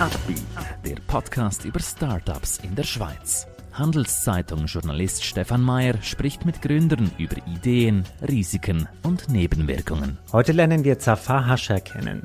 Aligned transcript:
Upbeat, 0.00 0.42
der 0.86 0.94
Podcast 1.08 1.64
über 1.64 1.80
Startups 1.80 2.60
in 2.62 2.76
der 2.76 2.84
Schweiz. 2.84 3.48
Handelszeitung-Journalist 3.72 5.24
Stefan 5.24 5.60
Mayer 5.60 6.00
spricht 6.02 6.44
mit 6.44 6.62
Gründern 6.62 7.10
über 7.18 7.34
Ideen, 7.48 8.04
Risiken 8.22 8.86
und 9.02 9.28
Nebenwirkungen. 9.28 10.16
Heute 10.30 10.52
lernen 10.52 10.84
wir 10.84 11.00
Zafar 11.00 11.46
Hascher 11.46 11.80
kennen. 11.80 12.22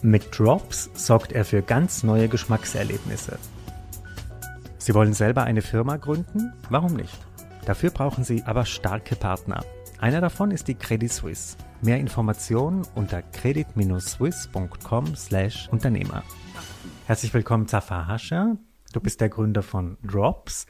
Mit 0.00 0.38
Drops 0.38 0.90
sorgt 0.94 1.32
er 1.32 1.44
für 1.44 1.60
ganz 1.60 2.04
neue 2.04 2.28
Geschmackserlebnisse. 2.28 3.36
Sie 4.78 4.94
wollen 4.94 5.12
selber 5.12 5.42
eine 5.42 5.62
Firma 5.62 5.96
gründen? 5.96 6.52
Warum 6.70 6.94
nicht? 6.94 7.18
Dafür 7.66 7.90
brauchen 7.90 8.22
Sie 8.22 8.44
aber 8.44 8.64
starke 8.64 9.16
Partner. 9.16 9.64
Einer 9.98 10.20
davon 10.20 10.52
ist 10.52 10.68
die 10.68 10.76
Credit 10.76 11.12
Suisse. 11.12 11.56
Mehr 11.82 11.98
Informationen 11.98 12.86
unter 12.94 13.22
credit-swiss.com/Unternehmer. 13.22 16.22
Herzlich 17.08 17.32
willkommen, 17.32 17.66
Zafar 17.66 18.06
Hascher. 18.06 18.58
Du 18.92 19.00
bist 19.00 19.22
der 19.22 19.30
Gründer 19.30 19.62
von 19.62 19.96
Drops. 20.02 20.66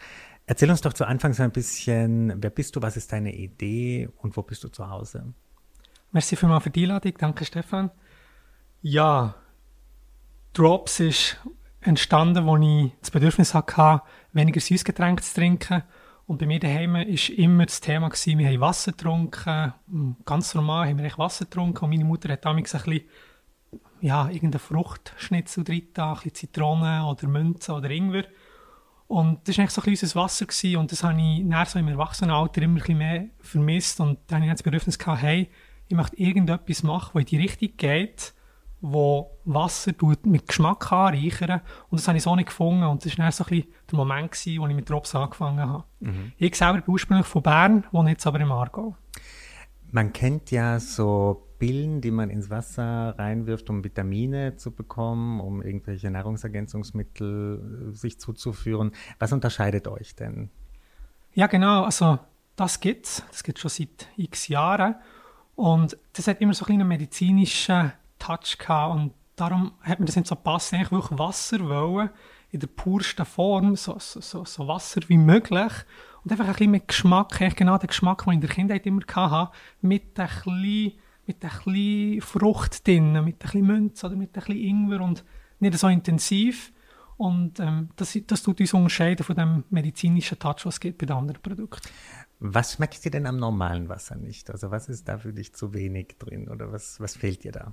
Erzähl 0.46 0.70
uns 0.70 0.82
doch 0.82 0.92
zu 0.92 1.04
Anfang 1.04 1.32
so 1.32 1.42
ein 1.42 1.50
bisschen, 1.50 2.32
wer 2.40 2.50
bist 2.50 2.76
du, 2.76 2.80
was 2.80 2.96
ist 2.96 3.10
deine 3.10 3.34
Idee 3.34 4.08
und 4.18 4.36
wo 4.36 4.42
bist 4.42 4.62
du 4.62 4.68
zu 4.68 4.88
Hause? 4.88 5.34
Merci 6.12 6.36
vielmals 6.36 6.62
für 6.62 6.70
die 6.70 6.84
Einladung. 6.84 7.14
Danke, 7.18 7.44
Stefan. 7.44 7.90
Ja, 8.82 9.34
Drops 10.52 11.00
ist 11.00 11.38
entstanden, 11.80 12.48
als 12.48 12.64
ich 12.64 12.92
das 13.00 13.10
Bedürfnis 13.10 13.52
hatte, 13.52 14.02
weniger 14.32 14.60
Süßgetränke 14.60 15.24
zu 15.24 15.34
trinken 15.34 15.82
und 16.28 16.38
bei 16.38 16.46
mir 16.46 16.60
daheim 16.60 16.94
war 16.94 17.04
immer 17.04 17.66
das 17.66 17.80
Thema, 17.80 18.12
wir 18.12 18.46
haben 18.46 18.60
Wasser 18.60 18.92
getrunken. 18.92 19.74
Ganz 20.24 20.54
normal 20.54 20.86
haben 20.86 20.98
wir 20.98 21.18
Wasser 21.18 21.46
getrunken. 21.46 21.84
Und 21.86 21.90
meine 21.90 22.04
Mutter 22.04 22.32
hat 22.32 22.44
damals 22.44 22.72
ein 22.76 22.82
bisschen, 22.82 23.08
ja, 24.00 24.28
irgendeine 24.28 24.58
Fruchtschnitzel 24.58 25.64
drin, 25.64 25.88
ein 25.96 26.14
bisschen 26.14 26.34
Zitrone 26.34 27.04
oder 27.04 27.28
Münze 27.28 27.72
oder 27.72 27.90
Ingwer. 27.90 28.24
Und 29.06 29.48
das 29.48 29.56
war 29.56 29.62
eigentlich 29.62 29.74
so 29.74 29.82
ein 29.82 29.90
unser 29.90 30.20
Wasser. 30.20 30.46
Gewesen. 30.46 30.76
Und 30.76 30.92
das 30.92 31.02
habe 31.02 31.20
ich 31.20 31.42
nach 31.44 31.66
so 31.66 31.78
im 31.78 31.88
Erwachsenenalter 31.88 32.62
immer 32.62 32.74
ein 32.74 32.80
bisschen 32.80 32.98
mehr 32.98 33.24
vermisst. 33.40 34.00
Und 34.00 34.18
dann 34.26 34.40
hatte 34.40 34.46
ich 34.46 34.52
das 34.52 34.62
Bedürfnis, 34.62 34.98
gehabt, 34.98 35.22
hey, 35.22 35.48
ich 35.88 35.96
möchte 35.96 36.16
irgendetwas 36.16 36.82
machen, 36.82 37.12
das 37.14 37.22
in 37.22 37.26
die 37.26 37.38
Richtung 37.38 37.70
geht 37.76 38.34
wo 38.80 39.38
Wasser 39.44 39.92
mit 40.22 40.46
Geschmack 40.46 40.92
anreichern. 40.92 41.60
Und 41.88 42.00
das 42.00 42.06
habe 42.06 42.18
ich 42.18 42.24
so 42.24 42.36
nicht 42.36 42.46
gefunden. 42.46 42.84
Und 42.84 43.04
das 43.04 43.18
war 43.18 43.24
dann 43.24 43.32
so 43.32 43.44
ein 43.44 43.48
bisschen 43.48 43.72
der 43.90 43.96
Moment, 43.96 44.32
gewesen, 44.32 44.60
wo 44.60 44.66
ich 44.66 44.74
mit 44.74 44.88
Drops 44.88 45.14
angefangen 45.14 45.68
habe. 45.68 45.84
Mhm. 46.00 46.32
Ich 46.38 46.54
selber 46.54 46.80
bin 46.80 46.92
ursprünglich 46.92 47.26
von 47.26 47.42
Bern, 47.42 47.84
wohne 47.90 48.10
jetzt 48.10 48.26
aber 48.26 48.40
im 48.40 48.52
Aargau. 48.52 48.96
Man 49.90 50.12
kennt 50.12 50.50
ja 50.50 50.78
so 50.78 51.47
Pillen, 51.58 52.00
die 52.00 52.10
man 52.10 52.30
ins 52.30 52.50
Wasser 52.50 53.14
reinwirft, 53.18 53.68
um 53.70 53.82
Vitamine 53.84 54.56
zu 54.56 54.70
bekommen, 54.70 55.40
um 55.40 55.62
irgendwelche 55.62 56.10
Nahrungsergänzungsmittel 56.10 57.90
äh, 57.90 57.92
sich 57.92 58.18
zuzuführen. 58.18 58.92
Was 59.18 59.32
unterscheidet 59.32 59.88
euch 59.88 60.14
denn? 60.14 60.50
Ja, 61.34 61.46
genau. 61.46 61.84
Also, 61.84 62.18
das 62.56 62.80
gibt's. 62.80 63.22
Das 63.30 63.42
gibt 63.42 63.58
schon 63.58 63.70
seit 63.70 64.08
x 64.16 64.48
Jahren. 64.48 64.96
Und 65.54 65.96
das 66.12 66.28
hat 66.28 66.40
immer 66.40 66.54
so 66.54 66.66
einen 66.66 66.86
medizinischen 66.86 67.92
Touch 68.18 68.58
gehabt 68.58 68.94
und 68.94 69.12
darum 69.34 69.72
hat 69.80 69.98
mir 69.98 70.06
das 70.06 70.16
nicht 70.16 70.28
so 70.28 70.36
gepasst. 70.36 70.72
Eigentlich 70.72 70.92
wirklich 70.92 71.18
Wasser 71.18 71.60
wollen, 71.60 72.10
in 72.50 72.60
der 72.60 72.68
pursten 72.68 73.26
Form, 73.26 73.76
so, 73.76 73.96
so, 73.98 74.44
so, 74.44 74.68
Wasser 74.68 75.00
wie 75.08 75.18
möglich. 75.18 75.72
Und 76.24 76.32
einfach 76.32 76.46
ein 76.46 76.52
bisschen 76.52 76.70
mit 76.70 76.88
Geschmack, 76.88 77.56
genau 77.56 77.78
den 77.78 77.88
Geschmack, 77.88 78.24
den 78.24 78.30
ich 78.30 78.34
in 78.34 78.40
der 78.40 78.50
Kindheit 78.50 78.86
immer 78.86 79.02
hatte, 79.14 79.52
mit 79.80 80.18
ein 80.18 80.28
bisschen, 80.28 80.92
mit 81.28 81.44
ein 81.44 81.50
bisschen 81.50 82.20
Frucht 82.22 82.86
drin, 82.86 83.12
mit 83.12 83.36
ein 83.36 83.38
bisschen 83.38 83.66
Münze 83.66 84.06
oder 84.06 84.16
mit 84.16 84.30
ein 84.30 84.32
bisschen 84.32 84.56
Ingwer 84.56 85.00
und 85.02 85.24
nicht 85.60 85.78
so 85.78 85.88
intensiv. 85.88 86.72
Und 87.16 87.60
ähm, 87.60 87.90
das, 87.96 88.18
das 88.26 88.42
tut 88.42 88.60
uns 88.60 88.72
unterscheiden 88.72 89.24
von 89.24 89.36
dem 89.36 89.64
medizinischen 89.70 90.38
Touch, 90.38 90.64
was 90.64 90.74
es 90.74 90.80
gibt 90.80 90.98
bei 90.98 91.06
den 91.06 91.16
anderen 91.16 91.42
Produkten. 91.42 91.88
Was 92.40 92.74
schmeckt 92.74 93.04
dir 93.04 93.10
denn 93.10 93.26
am 93.26 93.36
normalen 93.36 93.88
Wasser 93.88 94.14
nicht? 94.14 94.50
Also 94.50 94.70
was 94.70 94.88
ist 94.88 95.08
da 95.08 95.18
für 95.18 95.32
dich 95.32 95.52
zu 95.52 95.74
wenig 95.74 96.16
drin 96.18 96.48
oder 96.48 96.72
was, 96.72 97.00
was 97.00 97.16
fehlt 97.16 97.44
dir 97.44 97.52
da? 97.52 97.72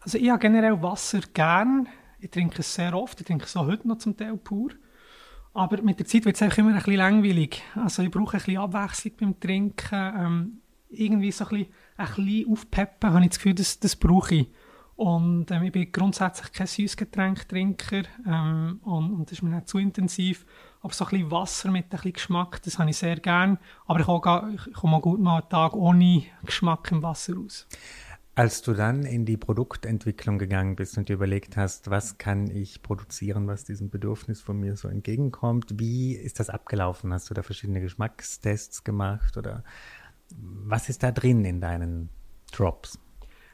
Also 0.00 0.18
ich 0.18 0.30
habe 0.30 0.38
generell 0.38 0.80
Wasser 0.80 1.20
gern. 1.32 1.88
Ich 2.20 2.30
trinke 2.30 2.60
es 2.60 2.72
sehr 2.72 2.94
oft. 2.94 3.20
Ich 3.20 3.26
trinke 3.26 3.44
es 3.44 3.56
auch 3.56 3.66
heute 3.66 3.88
noch 3.88 3.98
zum 3.98 4.16
Teil 4.16 4.36
pur. 4.36 4.70
Aber 5.52 5.82
mit 5.82 5.98
der 5.98 6.06
Zeit 6.06 6.24
wird 6.24 6.40
es 6.40 6.58
immer 6.58 6.70
ein 6.70 6.76
bisschen 6.76 6.94
langweilig. 6.94 7.62
Also 7.74 8.02
ich 8.02 8.10
brauche 8.10 8.36
ein 8.36 8.38
bisschen 8.38 8.58
Abwechslung 8.58 9.12
beim 9.18 9.40
Trinken. 9.40 10.12
Ähm, 10.16 10.60
irgendwie 10.96 11.32
so 11.32 11.44
ein 11.44 11.50
bisschen, 11.50 11.74
ein 11.96 12.06
bisschen 12.06 12.52
aufpeppen, 12.52 13.10
habe 13.12 13.22
ich 13.22 13.30
das 13.30 13.38
Gefühl, 13.38 13.54
das, 13.54 13.78
das 13.80 13.96
brauche 13.96 14.34
ich. 14.34 14.48
Und 14.96 15.50
ähm, 15.50 15.64
ich 15.64 15.72
bin 15.72 15.90
grundsätzlich 15.90 16.52
kein 16.52 16.68
Süßgetränktrinker 16.68 18.02
ähm, 18.26 18.78
und, 18.84 19.12
und 19.12 19.24
das 19.26 19.38
ist 19.38 19.42
mir 19.42 19.50
nicht 19.50 19.68
zu 19.68 19.78
intensiv. 19.78 20.46
Aber 20.82 20.92
so 20.92 21.04
ein 21.04 21.10
bisschen 21.10 21.30
Wasser 21.30 21.70
mit 21.70 21.86
ein 21.86 21.90
bisschen 21.90 22.12
Geschmack, 22.12 22.62
das 22.62 22.78
habe 22.78 22.90
ich 22.90 22.96
sehr 22.96 23.16
gern. 23.16 23.58
Aber 23.86 24.00
ich 24.00 24.06
komme, 24.06 24.56
komme 24.72 25.00
gut 25.00 25.20
mal 25.20 25.40
einen 25.40 25.48
Tag 25.48 25.74
ohne 25.74 26.24
Geschmack 26.44 26.92
im 26.92 27.02
Wasser 27.02 27.34
aus. 27.38 27.66
Als 28.36 28.62
du 28.62 28.72
dann 28.72 29.04
in 29.04 29.24
die 29.24 29.36
Produktentwicklung 29.36 30.38
gegangen 30.38 30.74
bist 30.74 30.98
und 30.98 31.08
dir 31.08 31.14
überlegt 31.14 31.56
hast, 31.56 31.88
was 31.90 32.18
kann 32.18 32.48
ich 32.48 32.82
produzieren, 32.82 33.46
was 33.46 33.62
diesem 33.62 33.90
Bedürfnis 33.90 34.40
von 34.40 34.58
mir 34.58 34.76
so 34.76 34.88
entgegenkommt, 34.88 35.78
wie 35.78 36.14
ist 36.14 36.40
das 36.40 36.50
abgelaufen? 36.50 37.12
Hast 37.12 37.30
du 37.30 37.34
da 37.34 37.44
verschiedene 37.44 37.80
Geschmackstests 37.80 38.82
gemacht 38.82 39.36
oder 39.36 39.62
was 40.36 40.88
ist 40.88 41.02
da 41.02 41.10
drin 41.12 41.44
in 41.44 41.60
deinen 41.60 42.08
Drops? 42.52 42.98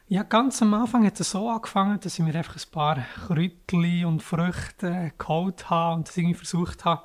Ja, 0.07 0.23
ganz 0.23 0.61
am 0.61 0.73
Anfang 0.73 1.05
hat 1.05 1.19
es 1.19 1.31
so 1.31 1.49
angefangen, 1.49 1.99
dass 2.01 2.19
ich 2.19 2.25
mir 2.25 2.35
einfach 2.35 2.57
ein 2.57 2.71
paar 2.71 2.97
Kräutchen 3.27 4.05
und 4.05 4.21
Früchte 4.21 5.13
geholt 5.17 5.69
habe 5.69 5.95
und 5.95 6.07
das 6.07 6.17
irgendwie 6.17 6.35
versucht 6.35 6.83
habe, 6.83 7.03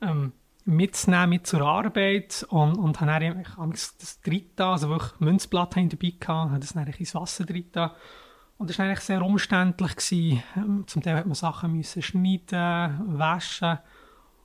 ähm, 0.00 0.32
mitzunehmen 0.64 1.30
mit 1.30 1.46
zur 1.46 1.60
Arbeit 1.60 2.46
und, 2.48 2.76
und 2.76 3.00
habe 3.00 3.20
dann 3.20 3.70
das 3.70 4.20
dritte, 4.22 4.64
also 4.64 4.88
wirklich 4.88 5.20
Münzblatt 5.20 5.76
dabei 5.76 6.12
gehabt, 6.18 6.28
habe 6.28 6.58
das 6.58 6.72
dann 6.72 6.86
ins 6.86 7.14
Wasser 7.14 7.44
dritte. 7.44 7.92
Und 8.58 8.70
das 8.70 8.78
war 8.78 8.86
eigentlich 8.86 9.00
sehr 9.00 9.22
umständlich. 9.22 9.94
Gewesen. 9.94 10.42
Ähm, 10.56 10.84
zum 10.86 11.02
Teil 11.02 11.16
hat 11.16 11.26
man 11.26 11.34
Sachen 11.34 11.72
müssen 11.72 12.02
schneiden, 12.02 13.18
waschen. 13.18 13.78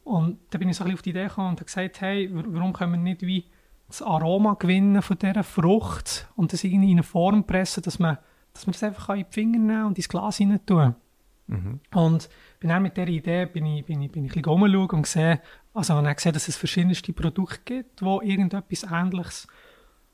Und 0.04 0.40
da 0.50 0.58
bin 0.58 0.70
ich 0.70 0.76
so 0.76 0.84
ein 0.84 0.88
bisschen 0.88 0.98
auf 0.98 1.02
die 1.02 1.10
Idee 1.12 1.28
gekommen 1.28 1.50
und 1.50 1.60
habe 1.60 1.66
gesagt, 1.66 2.02
hey, 2.02 2.30
warum 2.32 2.74
können 2.74 2.92
wir 2.92 3.00
nicht 3.00 3.22
wie 3.22 3.46
das 3.92 4.02
Aroma 4.02 4.56
gewinnen 4.56 5.02
von 5.02 5.18
dieser 5.18 5.44
Frucht 5.44 6.28
und 6.36 6.54
das 6.54 6.64
irgendwie 6.64 6.92
in 6.92 6.98
eine 6.98 7.04
Form 7.04 7.46
pressen, 7.46 7.84
dass 7.84 8.00
man, 8.00 8.18
dass 8.54 8.66
man 8.66 8.74
das 8.74 8.84
einfach 8.84 9.10
in 9.10 9.26
die 9.26 9.32
Finger 9.34 9.60
nehmen 9.60 9.86
und 9.86 9.98
ins 9.98 10.10
Glas 10.10 10.40
rein 10.40 10.60
tun. 10.66 10.96
Mhm. 11.48 11.80
Und 11.94 12.30
bin 12.60 12.70
dann 12.70 12.84
mit 12.84 12.96
dieser 12.96 13.10
Idee 13.10 13.46
bin 13.46 13.66
ich, 13.66 13.86
bin 13.86 14.02
ich, 14.02 14.12
bin 14.12 14.26
ich 14.26 14.32
ein 14.32 14.42
bisschen 14.42 14.52
rumschauen 14.52 14.90
und 14.90 15.02
gesehen, 15.04 15.40
also 15.74 15.96
habe 15.96 16.16
gesehen, 16.16 16.34
dass 16.34 16.48
es 16.48 16.56
verschiedenste 16.56 17.14
Produkte 17.14 17.60
gibt, 17.66 18.02
die 18.02 18.06
irgendetwas 18.06 18.84
Ähnliches 18.90 19.48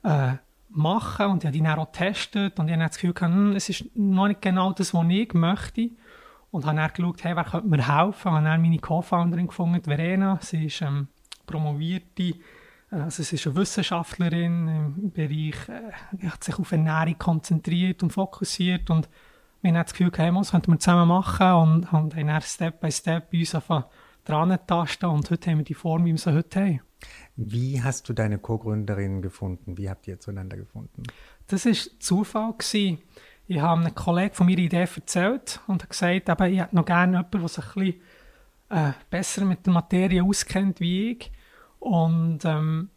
äh, 0.03 0.33
machen 0.69 1.27
und 1.27 1.43
ich 1.43 1.47
habe 1.47 1.57
die 1.57 1.63
dann 1.63 1.79
auch 1.79 1.91
getestet 1.91 2.59
und 2.59 2.67
ich 2.67 2.73
habe 2.73 2.83
das 2.83 2.95
Gefühl 2.95 3.13
gehabt, 3.13 3.33
hm, 3.33 3.55
es 3.55 3.69
ist 3.69 3.95
noch 3.95 4.27
nicht 4.27 4.41
genau 4.41 4.73
das, 4.73 4.93
was 4.93 5.05
ich 5.09 5.33
möchte 5.33 5.91
und 6.51 6.66
habe 6.66 6.77
dann 6.77 6.91
geschaut, 6.93 7.23
hey, 7.23 7.35
wer 7.35 7.43
könnte 7.43 7.67
mir 7.67 7.87
helfen? 7.87 8.27
Ich 8.29 8.33
habe 8.33 8.45
dann 8.45 8.61
meine 8.61 8.79
Co-Founderin 8.79 9.47
gefunden, 9.47 9.83
Verena, 9.83 10.39
sie 10.41 10.66
ist 10.66 10.81
ähm, 10.81 11.07
promovierte 11.45 12.33
also 12.89 13.23
sie 13.23 13.35
ist 13.35 13.45
eine 13.47 13.55
Wissenschaftlerin 13.55 14.67
im 14.67 15.11
Bereich, 15.11 15.55
äh, 15.69 16.27
hat 16.27 16.43
sich 16.43 16.57
auf 16.57 16.71
Ernährung 16.71 17.17
konzentriert 17.17 18.03
und 18.03 18.13
fokussiert 18.13 18.89
und 18.89 19.09
wir 19.61 19.71
haben 19.71 19.83
das 19.83 19.93
Gefühl, 19.93 20.11
hey, 20.15 20.31
das 20.33 20.51
könnten 20.51 20.71
wir 20.71 20.79
zusammen 20.79 21.07
machen 21.07 21.51
und, 21.51 21.93
und 21.93 22.15
haben 22.15 22.27
dann 22.27 22.41
Step 22.41 22.79
by 22.79 22.91
Step 22.91 23.31
bei 23.31 23.39
uns 23.39 23.57
dran 24.23 24.59
tasten 24.67 25.05
und 25.07 25.29
heute 25.29 25.51
haben 25.51 25.57
wir 25.59 25.65
die 25.65 25.73
Form, 25.73 26.05
wie 26.05 26.11
wir 26.11 26.17
sie 26.17 26.33
heute 26.33 26.59
haben. 26.59 26.81
Wie 27.35 27.81
hast 27.81 28.09
du 28.09 28.13
deine 28.13 28.39
Co-Gründerin 28.39 29.21
gefunden? 29.21 29.77
Wie 29.77 29.89
habt 29.89 30.07
ihr 30.07 30.19
zueinander 30.19 30.57
gefunden? 30.57 31.03
Das 31.47 31.65
war 31.65 31.73
Zufall. 31.99 32.53
Gewesen. 32.53 32.99
Ich 33.47 33.59
habe 33.59 33.81
einem 33.81 33.95
Kollegen 33.95 34.33
von 34.33 34.47
meiner 34.47 34.59
Idee 34.59 34.87
erzählt 34.93 35.61
und 35.67 35.83
habe 35.83 35.90
gesagt, 35.90 36.29
eben, 36.29 36.53
ich 36.53 36.59
hätte 36.59 36.75
noch 36.75 36.85
gerne 36.85 37.17
jemanden, 37.17 37.40
der 37.40 37.47
sich 37.47 37.66
ein 37.66 37.73
bisschen 37.73 38.01
äh, 38.69 38.91
besser 39.09 39.45
mit 39.45 39.66
der 39.66 39.73
Materie 39.73 40.23
auskennt 40.23 40.79
wie 40.79 41.11
ich. 41.11 41.31
Und 41.87 42.43
ähm, 42.43 42.89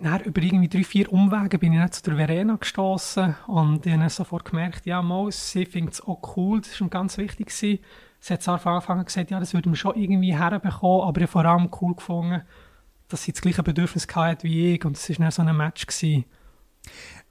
dann 0.00 0.20
über 0.22 0.40
irgendwie 0.40 0.68
drei, 0.68 0.84
vier 0.84 1.12
Umwege 1.12 1.58
bin 1.58 1.74
ich 1.74 1.78
dann 1.78 1.92
zu 1.92 2.02
der 2.02 2.16
Verena 2.16 2.56
gestoßen 2.56 3.36
und 3.46 3.84
ich 3.84 3.92
habe 3.92 4.08
sofort 4.08 4.46
gemerkt, 4.46 4.86
ja, 4.86 5.02
mal, 5.02 5.30
sie 5.30 5.66
findet 5.66 5.94
es 5.94 6.00
auch 6.00 6.36
cool, 6.36 6.62
das 6.62 6.80
war 6.80 6.88
ganz 6.88 7.18
wichtig. 7.18 7.48
Gewesen. 7.48 7.80
Sie 8.20 8.32
hat 8.32 8.42
zwar 8.42 8.58
von 8.58 8.72
Anfang 8.72 9.00
an 9.00 9.04
gesagt, 9.04 9.30
ja, 9.30 9.38
das 9.38 9.52
würde 9.52 9.68
man 9.68 9.76
schon 9.76 9.96
irgendwie 9.96 10.34
herbekommen, 10.34 11.06
aber 11.06 11.20
ich 11.20 11.28
vor 11.28 11.44
allem 11.44 11.68
cool 11.82 11.94
gefunden, 11.94 12.40
dass 13.08 13.24
sie 13.24 13.32
das 13.32 13.42
gleiche 13.42 13.62
Bedürfnis 13.62 14.08
hatte 14.14 14.44
wie 14.44 14.74
ich 14.74 14.84
und 14.86 14.96
es 14.96 15.10
war 15.10 15.16
dann 15.16 15.30
so 15.30 15.42
ein 15.42 15.54
Match. 15.54 15.86
Gewesen. 15.86 16.24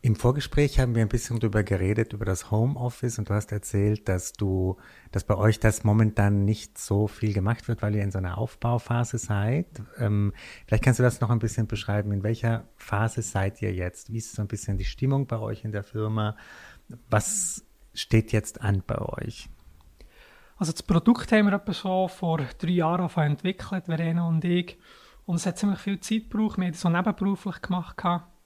Im 0.05 0.17
Vorgespräch 0.17 0.81
haben 0.81 0.95
wir 0.95 1.01
ein 1.01 1.07
bisschen 1.07 1.39
darüber 1.39 1.63
geredet, 1.63 2.11
über 2.11 2.25
das 2.25 2.51
Homeoffice 2.51 3.19
und 3.19 3.29
du 3.29 3.33
hast 3.35 3.53
erzählt, 3.53 4.09
dass 4.09 4.33
du, 4.33 4.75
dass 5.13 5.23
bei 5.23 5.37
euch 5.37 5.61
das 5.61 5.85
momentan 5.85 6.43
nicht 6.43 6.77
so 6.77 7.07
viel 7.07 7.31
gemacht 7.31 7.69
wird, 7.69 7.81
weil 7.81 7.95
ihr 7.95 8.03
in 8.03 8.11
so 8.11 8.17
einer 8.17 8.37
Aufbauphase 8.37 9.17
seid. 9.17 9.65
Ähm, 9.97 10.33
vielleicht 10.67 10.83
kannst 10.83 10.99
du 10.99 11.03
das 11.03 11.21
noch 11.21 11.29
ein 11.29 11.39
bisschen 11.39 11.67
beschreiben. 11.67 12.11
In 12.11 12.21
welcher 12.21 12.67
Phase 12.75 13.21
seid 13.21 13.61
ihr 13.61 13.73
jetzt? 13.73 14.11
Wie 14.11 14.17
ist 14.17 14.33
so 14.35 14.41
ein 14.41 14.49
bisschen 14.49 14.77
die 14.77 14.83
Stimmung 14.83 15.25
bei 15.25 15.39
euch 15.39 15.63
in 15.63 15.71
der 15.71 15.83
Firma? 15.83 16.35
Was 17.09 17.63
steht 17.93 18.33
jetzt 18.33 18.59
an 18.59 18.83
bei 18.85 18.99
euch? 18.99 19.47
Also 20.57 20.73
das 20.73 20.83
Produkt 20.83 21.31
haben 21.31 21.45
wir 21.45 21.53
etwa 21.53 21.71
so 21.71 22.09
vor 22.09 22.41
drei 22.57 22.71
Jahren 22.71 23.09
entwickelt, 23.09 23.85
Verena 23.85 24.27
und 24.27 24.43
ich. 24.43 24.77
Und 25.25 25.37
es 25.37 25.45
hat 25.45 25.57
ziemlich 25.57 25.79
viel 25.79 26.01
Zeit 26.01 26.29
gebraucht. 26.29 26.57
Wir 26.57 26.65
haben 26.65 26.73
das 26.73 26.81
so 26.81 26.89
nebenberuflich 26.89 27.61
gemacht. 27.61 27.95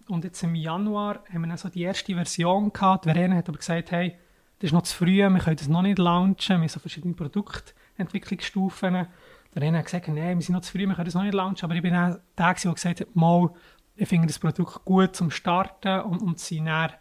Und 0.07 0.24
jetzt 0.24 0.42
im 0.44 0.56
Januar 0.56 1.24
haben 1.31 1.42
wir 1.42 1.48
dann 1.48 1.57
so 1.57 1.69
die 1.69 1.81
erste 1.81 2.13
Version 2.13 2.71
gehabt. 2.71 3.06
Die 3.06 3.09
Verena 3.09 3.36
hat 3.36 3.50
aber 3.50 3.57
gesagt, 3.57 3.92
hey, 3.92 4.15
das 4.59 4.69
ist 4.69 4.74
noch 4.74 4.83
zu 4.83 4.95
früh, 4.95 5.18
wir 5.18 5.39
können 5.39 5.56
das 5.56 5.68
noch 5.68 5.81
nicht 5.81 6.00
launchen. 6.00 6.56
Wir 6.56 6.62
haben 6.62 6.68
so 6.68 6.80
verschiedene 6.80 7.13
Produktentwicklungsstufen. 7.13 8.94
Der 8.94 9.07
Verena 9.51 9.80
hat 9.80 9.86
gesagt, 9.86 10.07
nein, 10.07 10.38
wir 10.38 10.42
sind 10.42 10.56
noch 10.56 10.62
zu 10.62 10.71
früh, 10.71 10.88
wir 10.88 10.95
können 10.95 11.06
das 11.06 11.13
noch 11.13 11.24
nicht 11.24 11.33
launchen. 11.33 11.65
Aber 11.65 11.75
ich 11.75 11.81
bin 11.81 11.95
auch 11.95 12.18
der, 12.38 12.54
der 12.54 12.74
gesagt 12.74 13.01
hat, 13.01 13.15
mal, 13.15 13.50
ich 13.95 14.07
finde 14.07 14.27
das 14.27 14.39
Produkt 14.39 14.86
gut 14.86 15.15
zum 15.15 15.31
Starten 15.31 16.01
und, 16.01 16.21
und 16.21 16.39
sie 16.39 16.63
dann, 16.63 16.92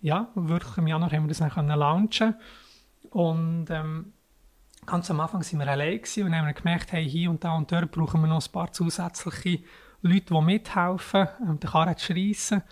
ja, 0.00 0.30
wirklich 0.34 0.76
im 0.78 0.86
Januar 0.86 1.10
haben 1.10 1.24
wir 1.24 1.28
das 1.28 1.38
dann 1.38 1.50
können 1.50 1.68
launchen 1.68 2.34
und 3.10 3.70
ähm, 3.70 4.12
ganz 4.84 5.10
am 5.10 5.20
Anfang 5.20 5.40
waren 5.40 5.58
wir 5.58 5.68
allein 5.68 6.00
und 6.00 6.34
haben 6.34 6.54
gemerkt, 6.54 6.92
hey, 6.92 7.08
hier 7.08 7.30
und 7.30 7.44
da 7.44 7.54
und 7.54 7.70
dort 7.70 7.90
brauchen 7.90 8.20
wir 8.20 8.28
noch 8.28 8.44
ein 8.44 8.52
paar 8.52 8.72
zusätzliche 8.72 9.60
Leute, 10.06 10.34
die 10.34 10.40
mithelfen, 10.40 11.28
ähm, 11.40 11.60
den 11.60 11.70
Karren 11.70 11.96
zu 11.96 12.12
schreissen 12.12 12.62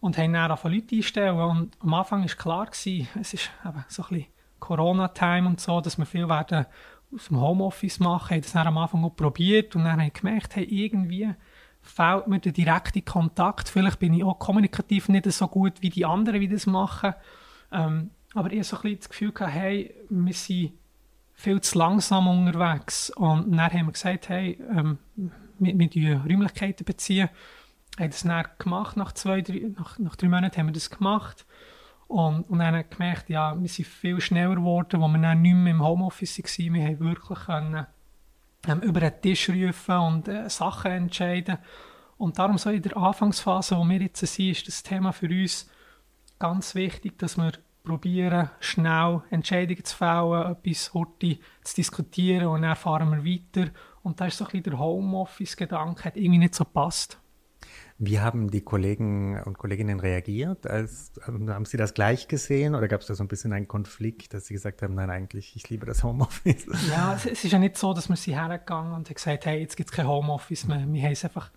und 0.00 0.18
haben 0.18 0.32
dann 0.32 0.50
angefangen 0.50 0.74
Leute 0.74 0.96
einstellen 0.96 1.38
und 1.38 1.76
am 1.80 1.94
Anfang 1.94 2.22
war 2.22 2.28
klar, 2.28 2.66
gewesen, 2.66 3.08
es 3.20 3.34
ist 3.34 3.50
eben 3.64 3.84
so 3.88 4.04
ein 4.10 4.26
Corona-Time 4.60 5.48
und 5.48 5.60
so, 5.60 5.80
dass 5.80 5.98
wir 5.98 6.06
viel 6.06 6.28
werden 6.28 6.66
aus 7.14 7.28
dem 7.28 7.40
Homeoffice 7.40 8.00
machen, 8.00 8.34
haben 8.34 8.42
das 8.42 8.52
dann 8.52 8.66
am 8.66 8.78
Anfang 8.78 9.04
auch 9.04 9.14
probiert 9.14 9.76
und 9.76 9.84
dann 9.84 10.00
haben 10.00 10.12
gemerkt, 10.12 10.56
hey, 10.56 10.64
irgendwie 10.64 11.34
fehlt 11.82 12.28
mir 12.28 12.38
der 12.38 12.52
direkte 12.52 13.02
Kontakt. 13.02 13.68
Vielleicht 13.68 13.98
bin 13.98 14.14
ich 14.14 14.24
auch 14.24 14.38
kommunikativ 14.38 15.08
nicht 15.08 15.30
so 15.30 15.48
gut 15.48 15.82
wie 15.82 15.90
die 15.90 16.04
anderen, 16.04 16.40
die 16.40 16.48
das 16.48 16.66
machen. 16.66 17.14
Ähm, 17.72 18.10
aber 18.34 18.50
ich 18.52 18.58
habe 18.58 18.64
so 18.64 18.80
ein 18.82 18.96
das 18.96 19.08
Gefühl 19.08 19.32
gehabt, 19.32 19.52
hey, 19.52 19.94
wir 20.08 20.32
sind 20.32 20.72
viel 21.34 21.60
zu 21.60 21.78
langsam 21.78 22.28
unterwegs. 22.28 23.10
Und 23.10 23.50
dann 23.50 23.72
haben 23.72 23.86
wir 23.86 23.92
gesagt, 23.92 24.28
hey, 24.28 24.58
ähm, 24.70 24.98
wir, 25.64 25.78
wir 25.78 26.16
Räumlichkeiten 26.24 26.84
beziehen. 26.84 27.28
Haben 27.98 28.10
das 28.10 28.22
dann 28.22 28.46
gemacht, 28.58 28.96
nach 28.96 29.12
zwei, 29.12 29.42
drei, 29.42 29.70
nach, 29.76 29.98
nach 29.98 30.16
drei 30.16 30.28
Monaten 30.28 30.56
haben 30.56 30.66
wir 30.66 30.72
das 30.72 30.90
gemacht. 30.90 31.46
Und, 32.08 32.42
und 32.50 32.58
dann 32.58 32.68
haben 32.68 32.74
wir 32.74 32.84
gemerkt, 32.84 33.30
ja, 33.30 33.58
wir 33.58 33.68
sind 33.68 33.86
viel 33.86 34.20
schneller 34.20 34.56
geworden, 34.56 35.02
als 35.02 35.12
wir 35.12 35.18
dann 35.18 35.42
nicht 35.42 35.54
mehr 35.54 35.72
im 35.72 35.82
Homeoffice 35.82 36.38
waren. 36.38 36.74
Wir 36.74 36.84
haben 36.84 37.00
wirklich 37.00 37.38
können, 37.40 37.86
ähm, 38.68 38.80
über 38.80 39.00
den 39.00 39.20
Tisch 39.20 39.48
rufen 39.48 39.96
und 39.96 40.28
äh, 40.28 40.48
Sachen 40.48 40.90
entscheiden. 40.90 41.58
Und 42.18 42.38
darum 42.38 42.58
so 42.58 42.70
in 42.70 42.82
der 42.82 42.96
Anfangsphase, 42.96 43.76
wo 43.76 43.84
wir 43.84 44.00
jetzt 44.00 44.24
sind, 44.24 44.50
ist 44.50 44.68
das 44.68 44.82
Thema 44.82 45.12
für 45.12 45.26
uns 45.26 45.68
ganz 46.38 46.74
wichtig, 46.74 47.18
dass 47.18 47.36
wir 47.36 47.52
probieren, 47.82 48.50
schnell 48.60 49.22
Entscheidungen 49.30 49.84
zu 49.84 49.96
fällen, 49.96 50.52
etwas 50.52 50.94
heute 50.94 51.38
zu 51.64 51.74
diskutieren 51.74 52.46
und 52.48 52.62
dann 52.62 52.76
fahren 52.76 53.10
wir 53.10 53.24
weiter. 53.24 53.70
Und 54.02 54.20
da 54.20 54.26
ist 54.26 54.38
so 54.38 54.44
ein 54.44 54.50
bisschen 54.50 54.64
der 54.64 54.78
Homeoffice-Gedanke, 54.78 56.04
hat 56.04 56.16
irgendwie 56.16 56.38
nicht 56.38 56.54
so 56.54 56.64
gepasst. 56.64 57.18
Wie 57.98 58.18
haben 58.18 58.50
die 58.50 58.62
Kollegen 58.62 59.40
und 59.42 59.58
Kolleginnen 59.58 60.00
reagiert? 60.00 60.66
Als, 60.66 61.12
haben 61.24 61.64
Sie 61.64 61.76
das 61.76 61.94
gleich 61.94 62.26
gesehen 62.26 62.74
oder 62.74 62.88
gab 62.88 63.00
es 63.00 63.06
da 63.06 63.14
so 63.14 63.22
ein 63.22 63.28
bisschen 63.28 63.52
einen 63.52 63.68
Konflikt, 63.68 64.34
dass 64.34 64.46
Sie 64.46 64.54
gesagt 64.54 64.82
haben, 64.82 64.94
nein, 64.94 65.08
eigentlich, 65.08 65.54
ich 65.54 65.70
liebe 65.70 65.86
das 65.86 66.02
Homeoffice? 66.02 66.66
Ja, 66.90 67.14
es, 67.14 67.26
es 67.26 67.44
ist 67.44 67.52
ja 67.52 67.60
nicht 67.60 67.76
so, 67.76 67.94
dass 67.94 68.08
wir 68.08 68.16
sie 68.16 68.34
hergegangen 68.34 68.92
und 68.92 69.12
gesagt 69.14 69.46
hey, 69.46 69.60
jetzt 69.60 69.76
gibt 69.76 69.90
es 69.90 69.96
kein 69.96 70.08
Homeoffice 70.08 70.66
mehr. 70.66 70.84
Wir 70.88 71.02
haben 71.02 71.12
es 71.12 71.24
einfach 71.24 71.52